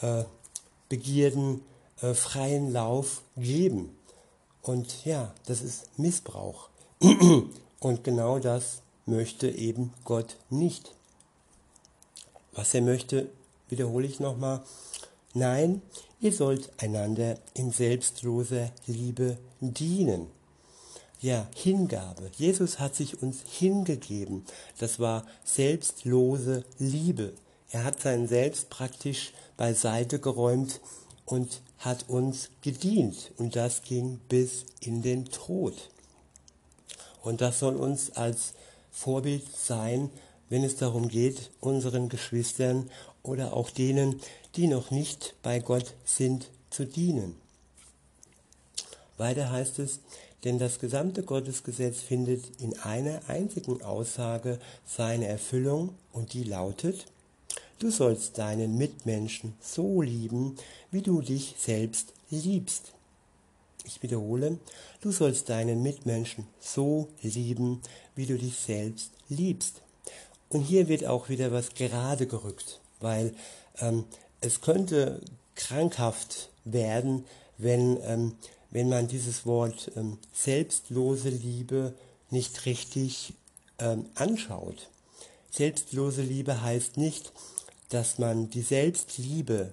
äh, 0.00 0.22
Begierden 0.88 1.62
äh, 2.02 2.14
freien 2.14 2.72
Lauf 2.72 3.22
geben. 3.36 3.98
Und 4.62 5.04
ja, 5.04 5.34
das 5.46 5.60
ist 5.62 5.98
Missbrauch. 5.98 6.68
Und 7.80 8.04
genau 8.04 8.38
das 8.38 8.82
möchte 9.06 9.48
eben 9.48 9.92
Gott 10.04 10.36
nicht. 10.50 10.92
Was 12.52 12.72
er 12.72 12.80
möchte, 12.80 13.28
wiederhole 13.68 14.06
ich 14.06 14.20
nochmal. 14.20 14.62
Nein, 15.34 15.82
ihr 16.20 16.32
sollt 16.32 16.70
einander 16.82 17.38
in 17.54 17.70
selbstloser 17.70 18.70
Liebe 18.86 19.38
dienen. 19.60 20.28
Ja, 21.20 21.48
Hingabe. 21.54 22.30
Jesus 22.36 22.78
hat 22.78 22.94
sich 22.94 23.22
uns 23.22 23.42
hingegeben. 23.48 24.44
Das 24.78 25.00
war 25.00 25.24
selbstlose 25.44 26.64
Liebe. 26.78 27.32
Er 27.70 27.84
hat 27.84 28.00
sein 28.00 28.28
Selbst 28.28 28.70
praktisch 28.70 29.32
beiseite 29.56 30.18
geräumt 30.18 30.80
und 31.24 31.62
hat 31.78 32.08
uns 32.08 32.50
gedient. 32.62 33.32
Und 33.38 33.56
das 33.56 33.82
ging 33.82 34.20
bis 34.28 34.66
in 34.80 35.02
den 35.02 35.24
Tod. 35.26 35.90
Und 37.22 37.40
das 37.40 37.58
soll 37.58 37.76
uns 37.76 38.12
als 38.12 38.54
Vorbild 38.90 39.44
sein, 39.56 40.10
wenn 40.48 40.62
es 40.62 40.76
darum 40.76 41.08
geht, 41.08 41.50
unseren 41.60 42.08
Geschwistern 42.08 42.88
oder 43.26 43.54
auch 43.54 43.70
denen, 43.70 44.20
die 44.56 44.66
noch 44.66 44.90
nicht 44.90 45.34
bei 45.42 45.58
Gott 45.58 45.94
sind, 46.04 46.50
zu 46.70 46.84
dienen. 46.84 47.36
Weiter 49.18 49.50
heißt 49.50 49.78
es, 49.78 50.00
denn 50.44 50.58
das 50.58 50.78
gesamte 50.78 51.22
Gottesgesetz 51.22 52.00
findet 52.00 52.60
in 52.60 52.78
einer 52.80 53.20
einzigen 53.28 53.82
Aussage 53.82 54.58
seine 54.86 55.26
Erfüllung 55.26 55.94
und 56.12 56.34
die 56.34 56.44
lautet, 56.44 57.06
du 57.78 57.90
sollst 57.90 58.38
deinen 58.38 58.76
Mitmenschen 58.76 59.54
so 59.60 60.02
lieben, 60.02 60.56
wie 60.90 61.02
du 61.02 61.20
dich 61.20 61.54
selbst 61.58 62.12
liebst. 62.30 62.92
Ich 63.84 64.02
wiederhole, 64.02 64.58
du 65.00 65.12
sollst 65.12 65.48
deinen 65.48 65.82
Mitmenschen 65.82 66.46
so 66.60 67.08
lieben, 67.22 67.80
wie 68.14 68.26
du 68.26 68.36
dich 68.36 68.56
selbst 68.56 69.10
liebst. 69.28 69.82
Und 70.48 70.62
hier 70.62 70.88
wird 70.88 71.06
auch 71.06 71.28
wieder 71.28 71.50
was 71.52 71.74
gerade 71.74 72.26
gerückt, 72.26 72.80
weil 73.00 73.34
ähm, 73.78 74.04
es 74.40 74.60
könnte 74.60 75.20
krankhaft 75.54 76.50
werden, 76.64 77.24
wenn, 77.58 77.98
ähm, 78.02 78.36
wenn 78.70 78.88
man 78.88 79.08
dieses 79.08 79.46
Wort 79.46 79.90
ähm, 79.96 80.18
selbstlose 80.32 81.28
Liebe 81.28 81.94
nicht 82.30 82.66
richtig 82.66 83.34
ähm, 83.78 84.06
anschaut. 84.14 84.90
Selbstlose 85.50 86.22
Liebe 86.22 86.60
heißt 86.62 86.96
nicht, 86.96 87.32
dass 87.88 88.18
man 88.18 88.50
die 88.50 88.62
Selbstliebe 88.62 89.72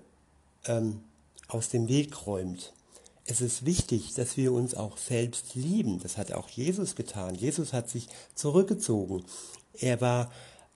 ähm, 0.65 1.03
aus 1.47 1.69
dem 1.69 1.87
Weg 1.87 2.25
räumt 2.25 2.73
es 3.25 3.41
ist 3.41 3.65
wichtig, 3.65 4.13
dass 4.15 4.37
wir 4.37 4.51
uns 4.51 4.75
auch 4.75 4.97
selbst 4.97 5.55
lieben. 5.55 5.99
Das 5.99 6.17
hat 6.17 6.31
auch 6.33 6.49
Jesus 6.49 6.95
getan. 6.95 7.35
Jesus 7.35 7.71
hat 7.71 7.89
sich 7.89 8.07
zurückgezogen. 8.35 9.23
Er 9.73 10.01
war, 10.01 10.31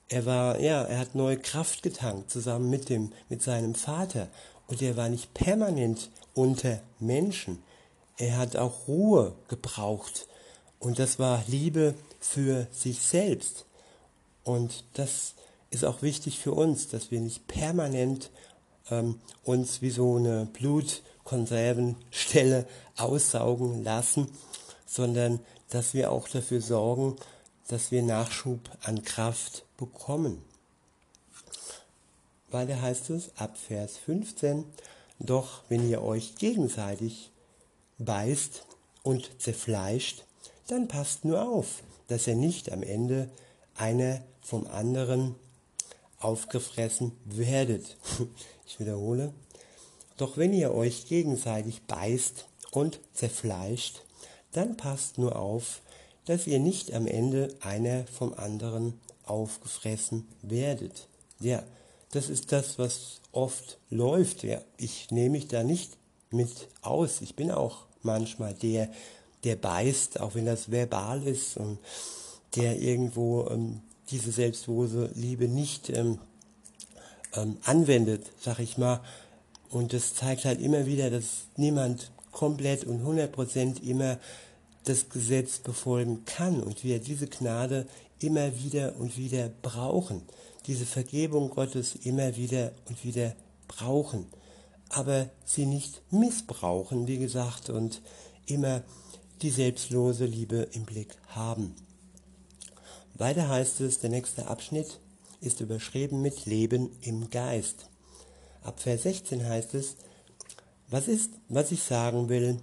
er 0.10 0.26
war, 0.26 0.60
ja, 0.60 0.84
er 0.84 1.00
hat 1.00 1.16
neue 1.16 1.38
Kraft 1.38 1.84
getankt 1.84 2.32
zusammen 2.32 2.70
mit 2.70 2.90
dem, 2.90 3.12
mit 3.30 3.42
seinem 3.42 3.76
Vater. 3.76 4.28
Und 4.68 4.82
er 4.82 4.96
war 4.98 5.10
nicht 5.10 5.34
permanent 5.34 6.10
unter 6.34 6.82
Menschen. 7.00 7.62
Er 8.18 8.38
hat 8.38 8.56
auch 8.56 8.88
Ruhe 8.88 9.36
gebraucht. 9.48 10.28
Und 10.80 11.00
das 11.00 11.20
war 11.20 11.44
Liebe 11.48 11.96
für 12.20 12.68
sich 12.72 13.02
selbst. 13.02 13.66
Und 14.44 14.86
das 14.94 15.34
ist 15.72 15.84
auch 15.84 16.02
wichtig 16.02 16.40
für 16.40 16.54
uns, 16.54 16.88
dass 16.88 17.12
wir 17.12 17.20
nicht 17.20 17.48
permanent 17.48 18.30
ähm, 18.90 19.20
uns 19.44 19.82
wie 19.82 19.90
so 19.90 20.16
eine 20.16 20.46
Blut 20.46 21.02
Konservenstelle 21.26 22.66
aussaugen 22.98 23.84
lassen, 23.84 24.30
sondern 24.86 25.42
dass 25.70 25.94
wir 25.94 26.12
auch 26.12 26.30
dafür 26.30 26.62
sorgen, 26.62 27.18
dass 27.68 27.92
wir 27.92 28.02
Nachschub 28.04 28.60
an 28.82 29.04
Kraft 29.04 29.66
bekommen. 29.78 30.44
Weiter 32.50 32.82
heißt 32.82 33.10
es 33.10 33.32
ab 33.36 33.58
Vers 33.58 33.98
15, 33.98 34.64
doch 35.20 35.64
wenn 35.68 35.88
ihr 35.90 36.02
euch 36.02 36.36
gegenseitig 36.36 37.32
beißt 37.98 38.66
und 39.04 39.42
zerfleischt, 39.42 40.24
dann 40.68 40.88
passt 40.88 41.26
nur 41.26 41.42
auf, 41.48 41.84
dass 42.08 42.28
ihr 42.28 42.36
nicht 42.36 42.72
am 42.72 42.84
Ende 42.84 43.30
einer 43.76 44.22
vom 44.42 44.68
anderen 44.68 45.36
aufgefressen 46.20 47.12
werdet. 47.26 47.98
Ich 48.66 48.82
wiederhole, 48.82 49.34
doch 50.18 50.36
wenn 50.36 50.52
ihr 50.52 50.74
euch 50.74 51.06
gegenseitig 51.06 51.84
beißt 51.84 52.48
und 52.72 53.00
zerfleischt, 53.14 54.02
dann 54.52 54.76
passt 54.76 55.18
nur 55.18 55.38
auf, 55.38 55.82
dass 56.28 56.46
ihr 56.46 56.60
nicht 56.60 56.94
am 56.94 57.08
Ende 57.08 57.56
einer 57.62 58.06
vom 58.08 58.34
anderen 58.34 58.94
aufgefressen 59.26 60.28
werdet. 60.42 61.08
Ja, 61.40 61.64
das 62.12 62.30
ist 62.30 62.52
das, 62.52 62.78
was 62.78 63.22
oft 63.32 63.78
läuft. 63.90 64.44
Ja, 64.44 64.62
ich 64.78 65.10
nehme 65.12 65.32
mich 65.32 65.48
da 65.48 65.64
nicht 65.64 65.98
mit 66.30 66.68
aus. 66.82 67.22
Ich 67.22 67.36
bin 67.36 67.52
auch 67.52 67.86
manchmal 68.02 68.54
der, 68.54 68.90
der 69.44 69.56
beißt, 69.56 70.20
auch 70.20 70.36
wenn 70.36 70.46
das 70.46 70.70
verbal 70.72 71.24
ist 71.24 71.58
und 71.58 71.80
der 72.56 72.80
irgendwo 72.80 73.48
ähm, 73.50 73.82
diese 74.10 74.32
selbstlose 74.32 75.12
Liebe 75.16 75.48
nicht 75.48 75.90
ähm, 75.90 76.20
ähm, 77.34 77.58
anwendet, 77.64 78.26
sag 78.40 78.60
ich 78.60 78.78
mal, 78.78 79.02
und 79.70 79.94
das 79.94 80.16
zeigt 80.16 80.46
halt 80.46 80.62
immer 80.62 80.86
wieder, 80.86 81.10
dass 81.10 81.48
niemand 81.56 82.12
komplett 82.32 82.86
und 82.86 83.02
100% 83.02 83.82
immer 83.84 84.18
das 84.88 85.10
Gesetz 85.10 85.60
befolgen 85.60 86.24
kann 86.26 86.62
und 86.62 86.84
wir 86.84 87.00
diese 87.00 87.28
Gnade 87.28 87.88
immer 88.20 88.58
wieder 88.58 88.96
und 88.98 89.18
wieder 89.18 89.50
brauchen, 89.62 90.22
diese 90.66 90.86
Vergebung 90.86 91.50
Gottes 91.50 91.96
immer 91.96 92.36
wieder 92.36 92.72
und 92.88 93.04
wieder 93.04 93.36
brauchen, 93.68 94.28
aber 94.90 95.30
sie 95.46 95.66
nicht 95.66 96.02
missbrauchen, 96.12 97.08
wie 97.08 97.18
gesagt, 97.18 97.70
und 97.70 98.02
immer 98.46 98.84
die 99.42 99.50
selbstlose 99.50 100.26
Liebe 100.26 100.68
im 100.72 100.86
Blick 100.86 101.16
haben. 101.28 101.76
Weiter 103.16 103.50
heißt 103.50 103.82
es, 103.82 104.00
der 104.00 104.10
nächste 104.10 104.48
Abschnitt 104.48 105.00
ist 105.42 105.60
überschrieben 105.60 106.22
mit 106.22 106.46
Leben 106.46 106.90
im 107.02 107.30
Geist. 107.30 107.90
Ab 108.64 108.80
Vers 108.80 109.04
16 109.04 109.46
heißt 109.46 109.74
es, 109.76 109.96
was 110.90 111.08
ist, 111.08 111.32
was 111.50 111.72
ich 111.72 111.84
sagen 111.84 112.30
will, 112.30 112.60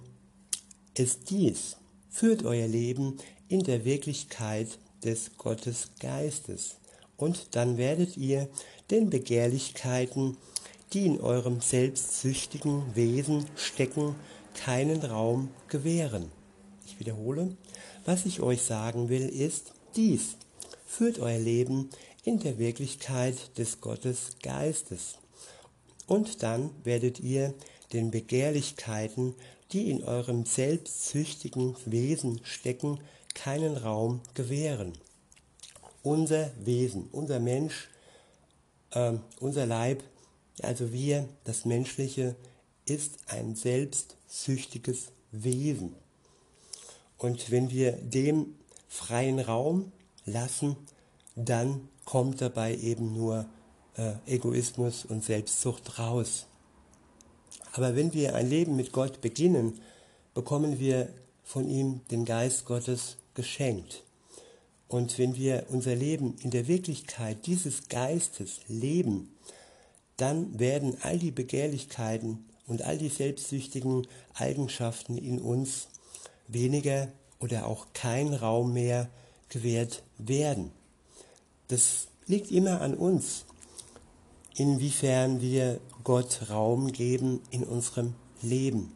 ist 0.95 1.29
dies. 1.29 1.77
Führt 2.15 2.45
euer 2.45 2.67
Leben 2.67 3.17
in 3.49 3.63
der 3.63 3.83
Wirklichkeit 3.83 4.79
des 5.03 5.37
Gottesgeistes. 5.37 6.77
Und 7.17 7.57
dann 7.57 7.77
werdet 7.77 8.15
ihr 8.15 8.47
den 8.89 9.09
Begehrlichkeiten, 9.09 10.37
die 10.93 11.07
in 11.07 11.19
eurem 11.19 11.59
selbstsüchtigen 11.59 12.95
Wesen 12.95 13.45
stecken, 13.57 14.15
keinen 14.53 15.01
Raum 15.03 15.49
gewähren. 15.67 16.31
Ich 16.85 17.01
wiederhole, 17.01 17.57
was 18.05 18.25
ich 18.25 18.39
euch 18.39 18.61
sagen 18.61 19.09
will, 19.09 19.27
ist 19.27 19.73
dies. 19.97 20.37
Führt 20.85 21.19
euer 21.19 21.39
Leben 21.39 21.89
in 22.23 22.39
der 22.39 22.57
Wirklichkeit 22.57 23.57
des 23.57 23.81
Gottesgeistes. 23.81 25.17
Und 26.07 26.43
dann 26.43 26.69
werdet 26.85 27.19
ihr 27.19 27.53
den 27.91 28.09
Begehrlichkeiten, 28.09 29.35
die 29.71 29.89
in 29.89 30.03
eurem 30.03 30.45
selbstsüchtigen 30.45 31.75
Wesen 31.85 32.41
stecken, 32.43 32.99
keinen 33.33 33.77
Raum 33.77 34.21
gewähren. 34.33 34.93
Unser 36.03 36.51
Wesen, 36.63 37.07
unser 37.11 37.39
Mensch, 37.39 37.89
äh, 38.91 39.13
unser 39.39 39.65
Leib, 39.65 40.03
also 40.61 40.93
wir, 40.93 41.27
das 41.43 41.65
Menschliche, 41.65 42.35
ist 42.85 43.17
ein 43.27 43.55
selbstsüchtiges 43.55 45.11
Wesen. 45.31 45.95
Und 47.17 47.51
wenn 47.51 47.69
wir 47.71 47.93
dem 47.93 48.55
freien 48.87 49.39
Raum 49.39 49.91
lassen, 50.25 50.75
dann 51.35 51.89
kommt 52.05 52.41
dabei 52.41 52.75
eben 52.75 53.13
nur 53.13 53.45
äh, 53.97 54.13
Egoismus 54.25 55.05
und 55.05 55.23
Selbstsucht 55.23 55.99
raus. 55.99 56.45
Aber 57.75 57.97
wenn 57.97 58.13
wir 58.13 58.35
ein 58.35 58.49
Leben 58.49 58.77
mit 58.77 58.93
Gott 58.93 59.19
beginnen, 59.19 59.81
bekommen 60.33 60.79
wir 60.79 61.09
von 61.43 61.67
ihm 61.67 61.99
den 62.09 62.23
Geist 62.23 62.63
Gottes 62.63 63.17
geschenkt. 63.33 64.01
Und 64.87 65.19
wenn 65.19 65.35
wir 65.35 65.65
unser 65.67 65.93
Leben 65.93 66.35
in 66.41 66.51
der 66.51 66.69
Wirklichkeit 66.69 67.45
dieses 67.45 67.89
Geistes 67.89 68.61
leben, 68.69 69.35
dann 70.15 70.57
werden 70.57 70.95
all 71.01 71.19
die 71.19 71.31
Begehrlichkeiten 71.31 72.45
und 72.65 72.81
all 72.81 72.97
die 72.97 73.09
selbstsüchtigen 73.09 74.07
Eigenschaften 74.35 75.17
in 75.17 75.39
uns 75.39 75.89
weniger 76.47 77.09
oder 77.39 77.67
auch 77.67 77.87
kein 77.91 78.33
Raum 78.33 78.71
mehr 78.71 79.09
gewährt 79.49 80.01
werden. 80.17 80.71
Das 81.67 82.07
liegt 82.25 82.51
immer 82.51 82.79
an 82.79 82.93
uns, 82.93 83.43
inwiefern 84.55 85.41
wir 85.41 85.81
Gott 86.05 86.51
Raum 86.51 86.91
geben 86.91 87.41
in 87.49 87.63
unserem 87.63 88.13
Leben. 88.43 88.93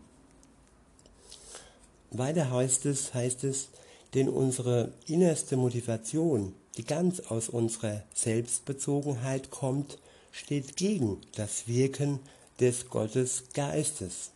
Weiter 2.11 2.51
heißt 2.51 2.85
es, 2.85 3.15
heißt 3.15 3.45
es, 3.45 3.69
denn 4.13 4.29
unsere 4.29 4.93
innerste 5.07 5.57
Motivation, 5.57 6.53
die 6.77 6.83
ganz 6.83 7.19
aus 7.21 7.49
unserer 7.49 8.03
Selbstbezogenheit 8.13 9.49
kommt, 9.49 9.97
steht 10.31 10.77
gegen 10.77 11.17
das 11.35 11.67
Wirken 11.67 12.19
des 12.59 12.89
Gottesgeistes. 12.89 14.29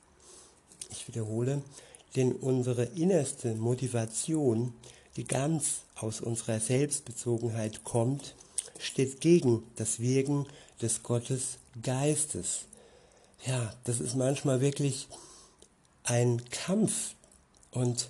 Ich 0.89 1.07
wiederhole, 1.07 1.61
denn 2.15 2.31
unsere 2.31 2.85
innerste 2.85 3.53
Motivation, 3.53 4.73
die 5.15 5.25
ganz 5.25 5.81
aus 5.95 6.21
unserer 6.21 6.59
Selbstbezogenheit 6.59 7.83
kommt, 7.83 8.33
steht 8.79 9.21
gegen 9.21 9.61
das 9.75 9.99
Wirken 9.99 10.47
des 10.81 11.03
Gottesgeistes. 11.03 11.62
Ja, 13.45 13.73
das 13.83 13.99
ist 13.99 14.15
manchmal 14.15 14.61
wirklich 14.61 15.07
ein 16.03 16.41
Kampf. 16.49 17.15
Und 17.71 18.09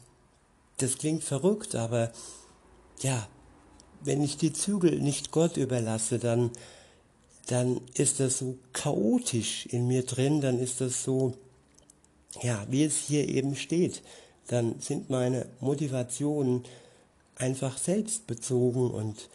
das 0.78 0.98
klingt 0.98 1.24
verrückt, 1.24 1.76
aber 1.76 2.12
ja, 3.02 3.28
wenn 4.02 4.22
ich 4.22 4.38
die 4.38 4.54
Zügel 4.54 5.00
nicht 5.00 5.32
Gott 5.32 5.58
überlasse, 5.58 6.20
dann, 6.20 6.52
dann 7.48 7.80
ist 7.94 8.20
das 8.20 8.40
so 8.40 8.58
chaotisch 8.74 9.66
in 9.68 9.88
mir 9.88 10.04
drin, 10.04 10.42
dann 10.42 10.60
ist 10.60 10.82
das 10.82 11.04
so, 11.04 11.34
ja, 12.42 12.66
wie 12.70 12.84
es 12.84 12.98
hier 12.98 13.28
eben 13.30 13.56
steht, 13.56 14.02
dann 14.48 14.80
sind 14.80 15.10
meine 15.10 15.46
Motivationen 15.62 16.64
einfach 17.36 17.78
selbstbezogen 17.78 18.92
und 18.92 19.30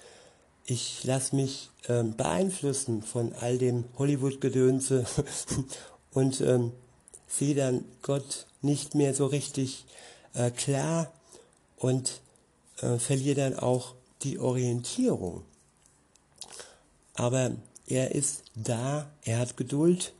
ich 0.70 1.02
lasse 1.04 1.34
mich 1.34 1.70
ähm, 1.88 2.14
beeinflussen 2.14 3.02
von 3.02 3.32
all 3.32 3.56
dem 3.56 3.84
Hollywood-Gedönse 3.96 5.06
und 6.12 6.42
ähm, 6.42 6.72
sehe 7.26 7.54
dann 7.54 7.86
Gott 8.02 8.46
nicht 8.60 8.94
mehr 8.94 9.14
so 9.14 9.26
richtig 9.26 9.86
äh, 10.34 10.50
klar 10.50 11.10
und 11.78 12.20
äh, 12.82 12.98
verliere 12.98 13.36
dann 13.36 13.58
auch 13.58 13.94
die 14.22 14.38
Orientierung. 14.38 15.42
Aber 17.14 17.52
er 17.86 18.14
ist 18.14 18.44
da, 18.54 19.10
er 19.24 19.38
hat 19.38 19.56
Geduld 19.56 20.12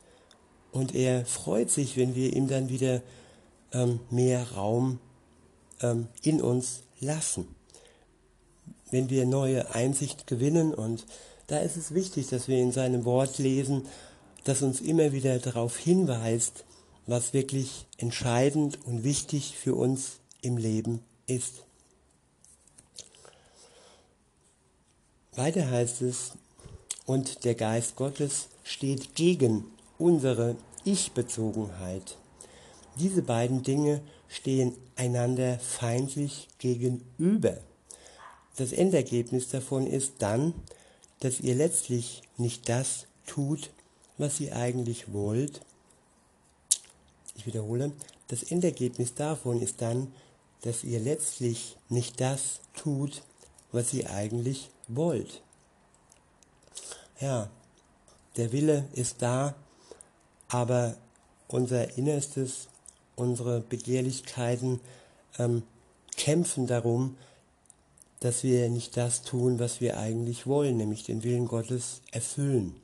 und 0.71 0.95
er 0.95 1.27
freut 1.27 1.69
sich, 1.69 1.95
wenn 1.95 2.15
wir 2.15 2.33
ihm 2.33 2.47
dann 2.47 2.69
wieder 2.69 3.03
ähm, 3.71 3.99
mehr 4.09 4.51
Raum 4.53 4.99
ähm, 5.81 6.07
in 6.23 6.41
uns 6.41 6.81
lassen. 6.99 7.58
Wenn 8.91 9.09
wir 9.09 9.25
neue 9.25 9.73
Einsicht 9.73 10.27
gewinnen 10.27 10.73
und 10.73 11.05
da 11.47 11.59
ist 11.59 11.77
es 11.77 11.93
wichtig, 11.93 12.27
dass 12.27 12.47
wir 12.47 12.57
in 12.57 12.71
seinem 12.71 13.05
Wort 13.05 13.37
lesen, 13.37 13.85
das 14.43 14.61
uns 14.61 14.81
immer 14.81 15.11
wieder 15.11 15.39
darauf 15.39 15.77
hinweist, 15.77 16.65
was 17.07 17.33
wirklich 17.33 17.87
entscheidend 17.97 18.79
und 18.85 19.03
wichtig 19.03 19.55
für 19.57 19.75
uns 19.75 20.19
im 20.41 20.57
Leben 20.57 21.01
ist. 21.27 21.63
Weiter 25.35 25.69
heißt 25.69 26.01
es, 26.01 26.33
und 27.05 27.43
der 27.43 27.55
Geist 27.55 27.95
Gottes 27.95 28.49
steht 28.63 29.15
gegen 29.15 29.65
unsere 29.97 30.55
Ich-Bezogenheit. 30.83 32.17
Diese 32.99 33.23
beiden 33.23 33.63
Dinge 33.63 34.01
stehen 34.27 34.75
einander 34.95 35.57
feindlich 35.57 36.47
gegenüber. 36.59 37.57
Das 38.59 38.73
Endergebnis 38.73 39.47
davon 39.47 39.87
ist 39.87 40.15
dann, 40.19 40.53
dass 41.21 41.39
ihr 41.39 41.55
letztlich 41.55 42.23
nicht 42.35 42.67
das 42.67 43.05
tut, 43.25 43.69
was 44.17 44.41
ihr 44.41 44.53
eigentlich 44.53 45.13
wollt. 45.13 45.61
Ich 47.37 47.45
wiederhole, 47.45 47.93
das 48.27 48.43
Endergebnis 48.43 49.13
davon 49.13 49.61
ist 49.61 49.81
dann, 49.81 50.11
dass 50.63 50.83
ihr 50.83 50.99
letztlich 50.99 51.77
nicht 51.87 52.19
das 52.19 52.59
tut, 52.75 53.21
was 53.71 53.93
ihr 53.93 54.09
eigentlich 54.09 54.69
wollt. 54.89 55.41
Ja, 57.21 57.49
der 58.35 58.51
Wille 58.51 58.89
ist 58.91 59.21
da, 59.21 59.55
aber 60.49 60.97
unser 61.47 61.97
Innerstes, 61.97 62.67
unsere 63.15 63.61
Begehrlichkeiten 63.61 64.81
ähm, 65.37 65.63
kämpfen 66.17 66.67
darum, 66.67 67.15
dass 68.19 68.43
wir 68.43 68.69
nicht 68.69 68.97
das 68.97 69.21
tun, 69.21 69.59
was 69.59 69.81
wir 69.81 69.97
eigentlich 69.97 70.45
wollen, 70.45 70.77
nämlich 70.77 71.03
den 71.03 71.23
Willen 71.23 71.47
Gottes 71.47 72.01
erfüllen. 72.11 72.75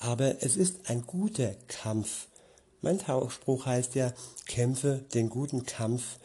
Aber 0.00 0.42
es 0.42 0.56
ist 0.56 0.90
ein 0.90 1.06
guter 1.06 1.54
Kampf. 1.68 2.28
Mein 2.80 2.98
Tauchspruch 2.98 3.66
heißt 3.66 3.94
ja, 3.94 4.12
kämpfe 4.46 5.04
den 5.14 5.30
guten 5.30 5.64
Kampf, 5.64 6.18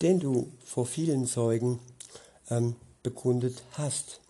den 0.00 0.20
du 0.20 0.50
vor 0.64 0.86
vielen 0.86 1.26
Zeugen 1.26 1.80
ähm, 2.50 2.76
bekundet 3.02 3.62
hast. 3.72 4.20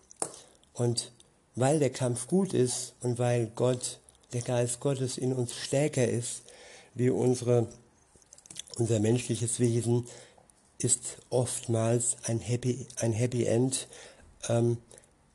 Und 0.73 1.11
weil 1.55 1.79
der 1.79 1.89
Kampf 1.89 2.27
gut 2.27 2.53
ist 2.53 2.93
und 3.01 3.19
weil 3.19 3.47
Gott, 3.55 3.99
der 4.33 4.41
Geist 4.41 4.79
Gottes 4.79 5.17
in 5.17 5.33
uns 5.33 5.55
stärker 5.55 6.07
ist, 6.07 6.43
wie 6.95 7.09
unsere, 7.09 7.67
unser 8.77 8.99
menschliches 8.99 9.59
Wesen, 9.59 10.05
ist 10.79 11.17
oftmals 11.29 12.17
ein 12.23 12.39
Happy, 12.39 12.87
ein 12.95 13.13
Happy 13.13 13.45
End 13.45 13.87
ähm, 14.47 14.77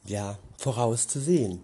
ja, 0.04 0.38
vorauszusehen, 0.56 1.60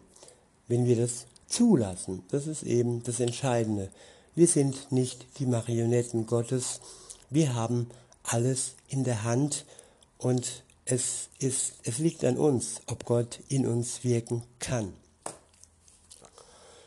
wenn 0.69 0.87
wir 0.87 0.97
das 0.97 1.27
zulassen. 1.47 2.23
Das 2.31 2.47
ist 2.47 2.63
eben 2.63 3.03
das 3.03 3.21
Entscheidende. 3.21 3.91
Wir 4.35 4.47
sind 4.47 4.93
nicht 4.93 5.27
die 5.39 5.47
Marionetten 5.47 6.27
Gottes. 6.27 6.81
Wir 7.31 7.55
haben 7.55 7.91
alles 8.23 8.75
in 8.89 9.03
der 9.03 9.25
Hand 9.25 9.65
und 10.19 10.63
es, 10.85 11.29
ist, 11.39 11.75
es 11.85 11.99
liegt 11.99 12.25
an 12.25 12.37
uns, 12.37 12.83
ob 12.87 13.05
Gott 13.05 13.41
in 13.49 13.67
uns 13.67 14.05
wirken 14.05 14.43
kann. 14.59 14.93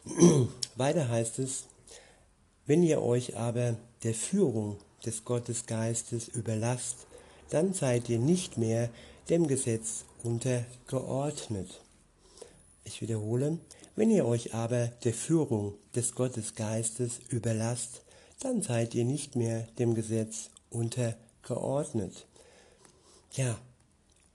Weiter 0.75 1.09
heißt 1.09 1.39
es, 1.39 1.65
wenn 2.65 2.83
ihr 2.83 3.01
euch 3.01 3.37
aber 3.37 3.77
der 4.03 4.13
Führung 4.13 4.77
des 5.05 5.25
Gottesgeistes 5.25 6.27
überlasst, 6.27 7.07
dann 7.49 7.73
seid 7.73 8.09
ihr 8.09 8.19
nicht 8.19 8.57
mehr 8.57 8.89
dem 9.29 9.47
Gesetz 9.47 10.05
untergeordnet. 10.23 11.81
Ich 12.83 13.01
wiederhole, 13.01 13.59
wenn 13.95 14.09
ihr 14.09 14.25
euch 14.25 14.53
aber 14.53 14.87
der 15.03 15.13
Führung 15.13 15.75
des 15.95 16.15
Gottesgeistes 16.15 17.19
überlasst, 17.29 18.01
dann 18.39 18.61
seid 18.61 18.95
ihr 18.95 19.05
nicht 19.05 19.35
mehr 19.35 19.67
dem 19.79 19.95
Gesetz 19.95 20.49
untergeordnet. 20.69 22.25
ja, 23.33 23.57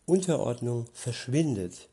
Unterordnung 0.06 0.86
verschwindet. 0.94 1.88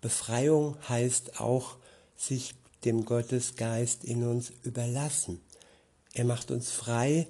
Befreiung 0.00 0.76
heißt 0.88 1.38
auch, 1.40 1.76
sich 2.16 2.54
dem 2.84 3.04
Gottesgeist 3.04 4.04
in 4.04 4.24
uns 4.24 4.52
überlassen. 4.62 5.42
Er 6.14 6.24
macht 6.24 6.50
uns 6.50 6.70
frei 6.70 7.26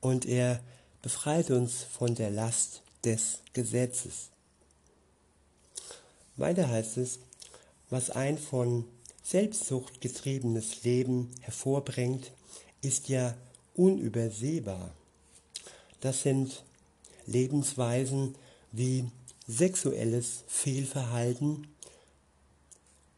und 0.00 0.26
er 0.26 0.60
befreit 1.02 1.50
uns 1.50 1.82
von 1.82 2.14
der 2.14 2.30
Last 2.30 2.82
des 3.04 3.40
Gesetzes. 3.52 4.30
Weiter 6.36 6.68
heißt 6.68 6.98
es, 6.98 7.18
was 7.90 8.10
ein 8.10 8.38
von 8.38 8.84
Selbstsucht 9.22 10.00
getriebenes 10.00 10.84
Leben 10.84 11.30
hervorbringt, 11.40 12.32
ist 12.82 13.08
ja 13.08 13.34
unübersehbar. 13.74 14.92
Das 16.00 16.22
sind 16.22 16.62
Lebensweisen 17.26 18.36
wie 18.72 19.10
sexuelles 19.48 20.44
Fehlverhalten, 20.46 21.66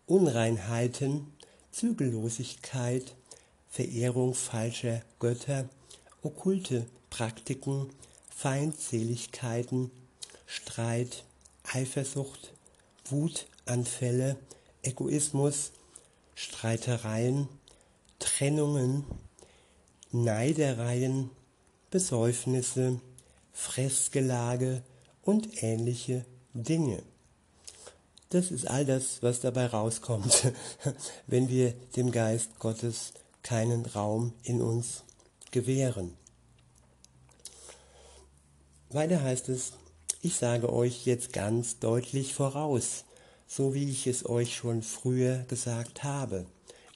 Unreinheiten, 0.07 1.33
Zügellosigkeit, 1.73 3.15
Verehrung 3.69 4.35
falscher 4.35 5.03
Götter, 5.19 5.69
okkulte 6.29 6.85
Praktiken, 7.09 7.89
Feindseligkeiten, 8.29 9.91
Streit, 10.45 11.25
Eifersucht, 11.63 12.53
Wutanfälle, 13.07 14.37
Egoismus, 14.83 15.73
Streitereien, 16.35 17.49
Trennungen, 18.19 19.07
Neidereien, 20.13 21.31
Besäufnisse, 21.91 23.01
Fressgelage 23.53 24.83
und 25.23 25.63
ähnliche 25.63 26.27
Dinge. 26.53 27.03
Das 28.29 28.51
ist 28.51 28.69
all 28.69 28.85
das, 28.85 29.23
was 29.23 29.41
dabei 29.41 29.65
rauskommt, 29.65 30.53
wenn 31.27 31.49
wir 31.49 31.73
dem 31.97 32.11
Geist 32.11 32.59
Gottes 32.59 33.15
keinen 33.43 33.87
Raum 33.87 34.35
in 34.43 34.61
uns 34.61 35.05
gewähren. 35.51 36.15
Weiter 38.91 39.23
heißt 39.23 39.49
es, 39.49 39.73
ich 40.23 40.37
sage 40.37 40.73
euch 40.73 41.07
jetzt 41.07 41.33
ganz 41.33 41.79
deutlich 41.79 42.35
voraus, 42.35 43.05
so 43.47 43.75
wie 43.75 43.89
ich 43.91 44.07
es 44.07 44.29
euch 44.29 44.57
schon 44.57 44.83
früher 44.83 45.45
gesagt 45.49 46.05
habe. 46.05 46.47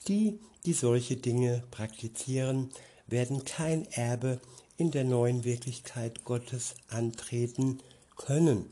Die, 0.09 0.39
die 0.65 0.73
solche 0.73 1.17
Dinge 1.17 1.63
praktizieren, 1.71 2.71
werden 3.07 3.45
kein 3.45 3.87
Erbe 3.93 4.41
in 4.77 4.91
der 4.91 5.05
neuen 5.05 5.45
Wirklichkeit 5.45 6.25
Gottes 6.25 6.75
antreten 6.89 7.81
können. 8.17 8.67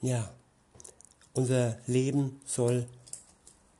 Ja, 0.00 0.32
unser 1.34 1.78
Leben 1.86 2.40
soll 2.46 2.86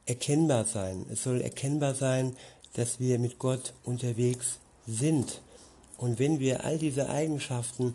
erkennbar 0.07 0.64
sein. 0.64 1.07
Es 1.11 1.22
soll 1.22 1.41
erkennbar 1.41 1.95
sein, 1.95 2.37
dass 2.74 3.01
wir 3.01 3.18
mit 3.18 3.39
Gott 3.39 3.72
unterwegs 3.85 4.59
sind. 4.91 5.41
Und 5.99 6.18
wenn 6.18 6.41
wir 6.41 6.64
all 6.64 6.78
diese 6.78 7.09
Eigenschaften 7.11 7.95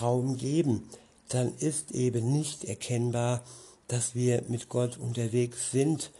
Raum 0.00 0.36
geben, 0.36 0.88
dann 1.28 1.54
ist 1.58 1.92
eben 1.92 2.32
nicht 2.32 2.64
erkennbar, 2.64 3.42
dass 3.88 4.14
wir 4.14 4.42
mit 4.48 4.68
Gott 4.68 4.98
unterwegs 4.98 5.70
sind 5.70 6.10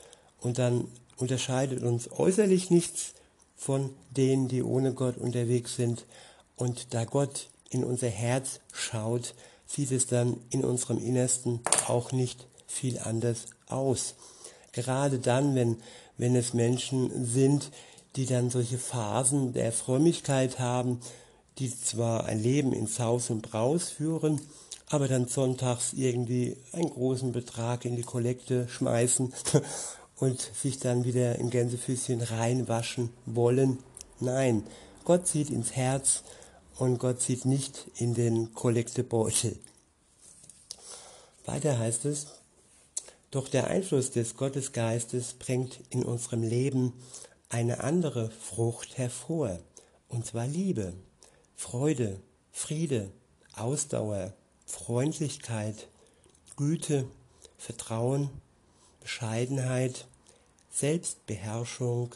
und 0.41 0.59
dann 0.59 0.89
unterscheidet 1.17 1.83
uns 1.83 2.11
äußerlich 2.11 2.71
nichts 2.71 3.15
von 3.57 3.91
denen, 4.11 4.49
die 4.49 4.63
ohne 4.63 4.93
Gott 4.93 5.17
unterwegs 5.19 5.77
sind. 5.77 6.05
Und 6.57 6.95
da 6.95 7.05
Gott 7.05 7.49
in 7.71 7.85
unser 7.85 8.09
Herz 8.09 8.61
schaut, 8.73 9.35
sieht 9.67 9.93
es 9.93 10.07
dann 10.07 10.37
in 10.51 10.65
unserem 10.65 10.99
Innersten 10.99 11.61
auch 11.87 12.13
nicht 12.13 12.47
viel 12.67 12.99
anders 12.99 13.47
aus. 13.69 14.15
Gerade 14.73 15.19
dann, 15.19 15.55
wenn, 15.55 15.77
wenn 16.19 16.35
es 16.35 16.55
Menschen 16.55 17.25
sind, 17.25 17.71
die 18.17 18.27
dann 18.27 18.51
solche 18.51 18.79
Phasen 18.79 19.53
der 19.53 19.73
Frömmigkeit 19.73 20.59
haben, 20.59 21.01
die 21.59 21.71
zwar 21.71 22.25
ein 22.27 22.43
Leben 22.43 22.73
in 22.73 22.87
Saus 22.87 23.31
und 23.31 23.43
Braus 23.43 23.89
führen, 23.91 24.41
aber 24.89 25.09
dann 25.09 25.27
sonntags 25.27 25.95
irgendwie 25.95 26.57
einen 26.73 26.91
großen 26.91 27.33
Betrag 27.33 27.85
in 27.85 27.97
die 27.97 28.03
Kollekte 28.03 28.69
schmeißen 28.69 29.33
und 30.17 30.41
sich 30.41 30.79
dann 30.79 31.05
wieder 31.05 31.39
im 31.39 31.51
Gänsefüßchen 31.51 32.21
reinwaschen 32.21 33.11
wollen. 33.27 33.79
Nein, 34.21 34.63
Gott 35.05 35.27
sieht 35.27 35.51
ins 35.51 35.73
Herz 35.73 36.23
und 36.79 36.99
Gott 36.99 37.21
sieht 37.21 37.45
nicht 37.45 37.87
in 37.97 38.15
den 38.15 38.55
Kollektebeutel. 38.55 39.59
Weiter 41.45 41.79
heißt 41.79 42.05
es, 42.05 42.27
doch 43.31 43.49
der 43.49 43.69
Einfluss 43.69 44.11
des 44.11 44.37
Gottesgeistes 44.37 45.33
bringt 45.33 45.81
in 45.91 46.05
unserem 46.05 46.43
Leben 46.43 46.93
eine 47.53 47.85
andere 47.85 48.31
Frucht 48.31 48.97
hervor, 48.97 49.59
und 50.09 50.25
zwar 50.25 50.47
Liebe, 50.47 50.95
Freude, 51.55 52.19
Friede, 52.51 53.11
Ausdauer, 53.55 54.33
Freundlichkeit, 54.65 55.89
Güte, 56.57 57.05
Vertrauen, 57.59 58.31
Bescheidenheit, 59.01 60.07
Selbstbeherrschung. 60.71 62.15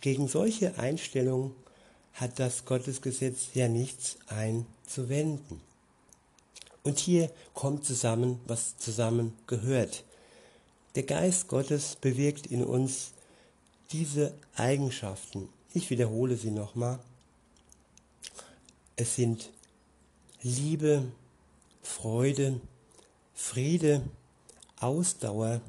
Gegen 0.00 0.26
solche 0.26 0.76
Einstellungen 0.76 1.54
hat 2.14 2.40
das 2.40 2.64
Gottesgesetz 2.64 3.50
ja 3.54 3.68
nichts 3.68 4.16
einzuwenden. 4.26 5.60
Und 6.82 6.98
hier 6.98 7.30
kommt 7.54 7.84
zusammen, 7.84 8.40
was 8.48 8.76
zusammen 8.78 9.36
gehört. 9.46 10.02
Der 10.96 11.04
Geist 11.04 11.46
Gottes 11.46 11.94
bewirkt 11.94 12.48
in 12.48 12.64
uns 12.64 13.12
diese 13.92 14.34
Eigenschaften. 14.54 15.48
Ich 15.72 15.90
wiederhole 15.90 16.36
sie 16.36 16.50
nochmal. 16.50 16.98
Es 18.96 19.16
sind 19.16 19.50
Liebe, 20.42 21.10
Freude, 21.82 22.60
Friede, 23.34 24.02
Ausdauer, 24.78 25.60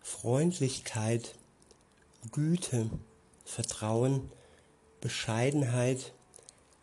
Freundlichkeit, 0.00 1.34
Güte, 2.30 2.90
Vertrauen, 3.44 4.30
Bescheidenheit, 5.00 6.12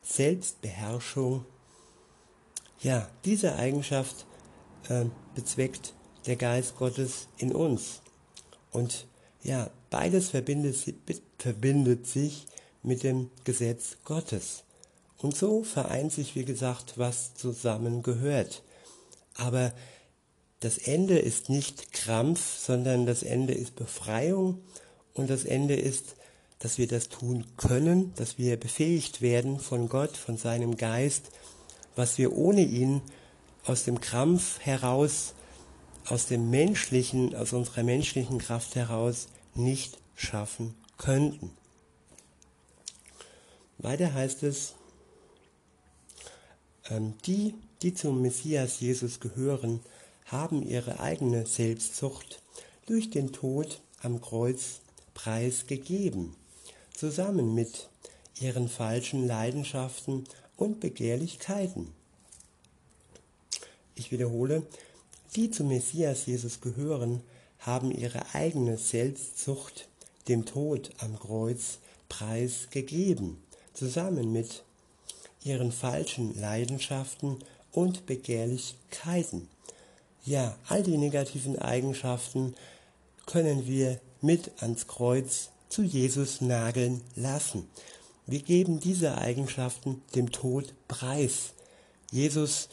Selbstbeherrschung. 0.02 1.46
Ja, 2.82 3.10
diese 3.26 3.56
Eigenschaft 3.56 4.26
äh, 4.88 5.06
bezweckt 5.36 5.94
der 6.26 6.36
Geist 6.36 6.78
Gottes 6.78 7.28
in 7.38 7.54
uns. 7.54 8.02
Und 8.72 9.08
ja, 9.44 9.70
beides 9.90 10.30
verbindet, 10.30 10.76
verbindet 11.38 12.08
sich 12.08 12.46
mit 12.84 13.04
dem 13.04 13.30
Gesetz 13.44 13.98
Gottes. 14.06 14.64
Und 15.18 15.36
so 15.36 15.64
vereint 15.64 16.14
sich, 16.14 16.36
wie 16.36 16.46
gesagt, 16.46 16.94
was 16.98 17.36
zusammengehört. 17.36 18.64
Aber 19.36 19.74
das 20.60 20.78
Ende 20.78 21.18
ist 21.18 21.50
nicht 21.50 21.94
Krampf, 21.94 22.58
sondern 22.58 23.06
das 23.06 23.24
Ende 23.24 23.54
ist 23.54 23.76
Befreiung 23.76 24.60
und 25.14 25.30
das 25.30 25.46
Ende 25.46 25.76
ist, 25.76 26.16
dass 26.60 26.78
wir 26.78 26.88
das 26.88 27.08
tun 27.08 27.46
können, 27.56 28.14
dass 28.16 28.38
wir 28.38 28.58
befähigt 28.58 29.22
werden 29.22 29.60
von 29.60 29.88
Gott, 29.88 30.18
von 30.18 30.38
seinem 30.38 30.76
Geist, 30.76 31.32
was 31.96 32.18
wir 32.18 32.34
ohne 32.36 32.64
ihn 32.64 33.02
aus 33.66 33.86
dem 33.86 34.02
Krampf 34.02 34.60
heraus, 34.60 35.34
aus 36.08 36.26
dem 36.26 36.50
menschlichen, 36.50 37.36
aus 37.36 37.54
unserer 37.54 37.84
menschlichen 37.84 38.40
Kraft 38.40 38.76
heraus 38.76 39.28
nicht 39.56 39.98
schaffen 40.16 40.76
könnten. 40.98 41.52
Weiter 43.78 44.14
heißt 44.14 44.44
es, 44.44 44.76
ähm, 46.90 47.14
die, 47.26 47.56
die 47.82 47.94
zum 47.94 48.22
Messias 48.22 48.80
Jesus 48.80 49.20
gehören, 49.20 49.80
haben 50.26 50.64
ihre 50.64 51.00
eigene 51.00 51.46
Selbstzucht 51.46 52.42
durch 52.86 53.10
den 53.10 53.32
Tod 53.32 53.82
am 54.02 54.22
Kreuz 54.22 54.82
preisgegeben, 55.14 56.36
zusammen 56.94 57.56
mit 57.56 57.90
ihren 58.40 58.70
falschen 58.70 59.28
Leidenschaften 59.28 60.26
und 60.56 60.80
Begehrlichkeiten. 60.80 61.92
Ich 63.96 64.12
wiederhole, 64.12 64.64
die 65.36 65.52
zum 65.52 65.68
Messias 65.68 66.26
Jesus 66.26 66.62
gehören, 66.62 67.22
haben 67.60 67.92
ihre 67.92 68.34
eigene 68.34 68.78
Selbstzucht 68.78 69.88
dem 70.28 70.46
Tod 70.46 70.92
am 71.00 71.20
Kreuz 71.20 71.80
preisgegeben, 72.08 73.38
zusammen 73.74 74.32
mit 74.32 74.64
ihren 75.44 75.72
falschen 75.72 76.40
Leidenschaften 76.40 77.38
und 77.72 78.06
Begehrlichkeiten. 78.06 79.48
Ja, 80.26 80.58
all 80.68 80.84
die 80.84 80.98
negativen 80.98 81.58
Eigenschaften 81.60 82.56
können 83.26 83.68
wir 83.68 84.00
mit 84.22 84.52
ans 84.62 84.88
Kreuz 84.88 85.50
zu 85.70 85.84
Jesus 85.84 86.42
nageln 86.42 87.02
lassen. 87.16 87.68
Wir 88.26 88.42
geben 88.42 88.80
diese 88.80 89.18
Eigenschaften 89.18 90.02
dem 90.16 90.32
Tod 90.32 90.74
preis. 90.88 91.54
Jesus 92.12 92.70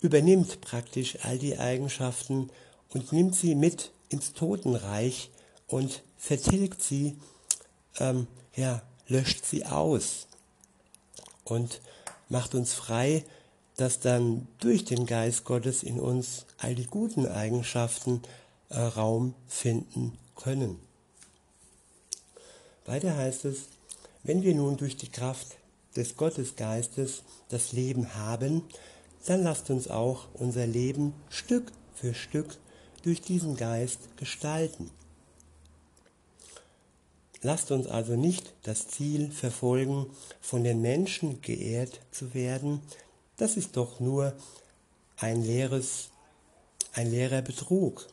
übernimmt 0.00 0.60
praktisch 0.60 1.18
all 1.22 1.38
die 1.38 1.58
Eigenschaften 1.58 2.50
und 2.90 3.12
nimmt 3.12 3.34
sie 3.34 3.54
mit 3.54 3.90
ins 4.08 4.32
Totenreich 4.32 5.30
und 5.66 6.02
vertilgt 6.16 6.82
sie, 6.82 7.16
ähm, 7.98 8.26
ja, 8.54 8.82
löscht 9.06 9.44
sie 9.44 9.64
aus 9.64 10.26
und 11.44 11.80
macht 12.28 12.54
uns 12.54 12.74
frei, 12.74 13.24
dass 13.76 14.00
dann 14.00 14.48
durch 14.58 14.84
den 14.84 15.06
Geist 15.06 15.44
Gottes 15.44 15.82
in 15.82 16.00
uns 16.00 16.46
all 16.58 16.74
die 16.74 16.86
guten 16.86 17.26
Eigenschaften 17.26 18.22
äh, 18.70 18.78
Raum 18.78 19.34
finden 19.46 20.18
können. 20.34 20.78
Weiter 22.84 23.16
heißt 23.16 23.44
es, 23.44 23.68
wenn 24.24 24.42
wir 24.42 24.54
nun 24.54 24.76
durch 24.76 24.96
die 24.96 25.10
Kraft 25.10 25.56
des 25.94 26.16
Gottesgeistes 26.16 27.22
das 27.50 27.72
Leben 27.72 28.14
haben, 28.14 28.62
dann 29.26 29.42
lasst 29.42 29.70
uns 29.70 29.88
auch 29.88 30.26
unser 30.34 30.66
Leben 30.66 31.14
Stück 31.28 31.72
für 31.94 32.14
Stück 32.14 32.56
durch 33.02 33.20
diesen 33.20 33.56
Geist 33.56 34.16
gestalten. 34.16 34.90
Lasst 37.42 37.70
uns 37.70 37.86
also 37.86 38.16
nicht 38.16 38.52
das 38.64 38.88
Ziel 38.88 39.30
verfolgen, 39.30 40.06
von 40.40 40.64
den 40.64 40.82
Menschen 40.82 41.40
geehrt 41.40 42.00
zu 42.10 42.34
werden. 42.34 42.80
Das 43.36 43.56
ist 43.56 43.76
doch 43.76 44.00
nur 44.00 44.32
ein 45.16 45.42
leeres, 45.42 46.08
ein 46.92 47.10
leerer 47.10 47.42
Betrug. 47.42 48.08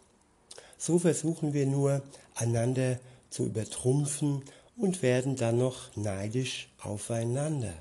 So 0.78 1.00
versuchen 1.00 1.54
wir 1.54 1.66
nur, 1.66 2.04
einander 2.36 3.00
zu 3.30 3.46
übertrumpfen 3.46 4.44
und 4.78 5.02
werden 5.02 5.36
dann 5.36 5.58
noch 5.58 5.96
neidisch 5.96 6.70
aufeinander. 6.82 7.74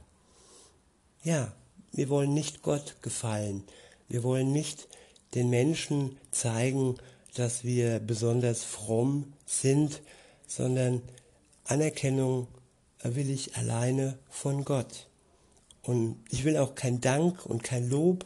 Ja, 1.22 1.52
wir 1.94 2.08
wollen 2.08 2.34
nicht 2.34 2.62
Gott 2.62 2.96
gefallen. 3.02 3.62
Wir 4.08 4.22
wollen 4.22 4.52
nicht 4.52 4.88
den 5.34 5.48
Menschen 5.48 6.18
zeigen, 6.30 6.96
dass 7.34 7.64
wir 7.64 8.00
besonders 8.00 8.62
fromm 8.64 9.32
sind, 9.46 10.02
sondern 10.46 11.02
Anerkennung 11.64 12.48
will 13.02 13.30
ich 13.30 13.56
alleine 13.56 14.18
von 14.28 14.64
Gott. 14.64 15.08
Und 15.82 16.16
ich 16.30 16.44
will 16.44 16.56
auch 16.56 16.74
kein 16.74 17.00
Dank 17.00 17.44
und 17.46 17.62
kein 17.62 17.88
Lob. 17.88 18.24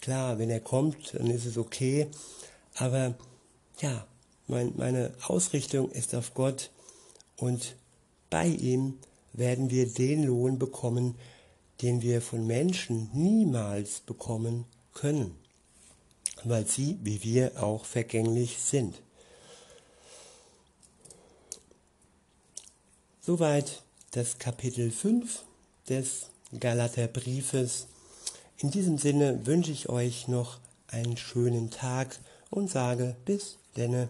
Klar, 0.00 0.38
wenn 0.38 0.50
er 0.50 0.60
kommt, 0.60 1.14
dann 1.14 1.30
ist 1.30 1.46
es 1.46 1.58
okay. 1.58 2.08
Aber 2.74 3.14
ja, 3.80 4.06
mein, 4.46 4.72
meine 4.76 5.12
Ausrichtung 5.26 5.90
ist 5.90 6.14
auf 6.14 6.34
Gott 6.34 6.70
und 7.36 7.76
bei 8.30 8.46
ihm 8.46 8.98
werden 9.32 9.70
wir 9.70 9.86
den 9.86 10.24
Lohn 10.24 10.58
bekommen, 10.58 11.16
den 11.82 12.02
wir 12.02 12.22
von 12.22 12.46
Menschen 12.46 13.10
niemals 13.12 14.00
bekommen 14.00 14.64
können, 14.94 15.34
weil 16.44 16.66
sie, 16.66 16.98
wie 17.02 17.22
wir, 17.22 17.62
auch 17.62 17.84
vergänglich 17.84 18.58
sind. 18.58 19.02
Soweit 23.20 23.82
das 24.12 24.38
Kapitel 24.38 24.90
5 24.90 25.42
des 25.88 26.30
Galaterbriefes. 26.58 27.88
In 28.58 28.70
diesem 28.70 28.98
Sinne 28.98 29.46
wünsche 29.46 29.72
ich 29.72 29.88
euch 29.88 30.28
noch 30.28 30.58
einen 30.88 31.16
schönen 31.16 31.70
Tag 31.70 32.18
und 32.50 32.70
sage 32.70 33.16
bis 33.24 33.58
denne. 33.76 34.08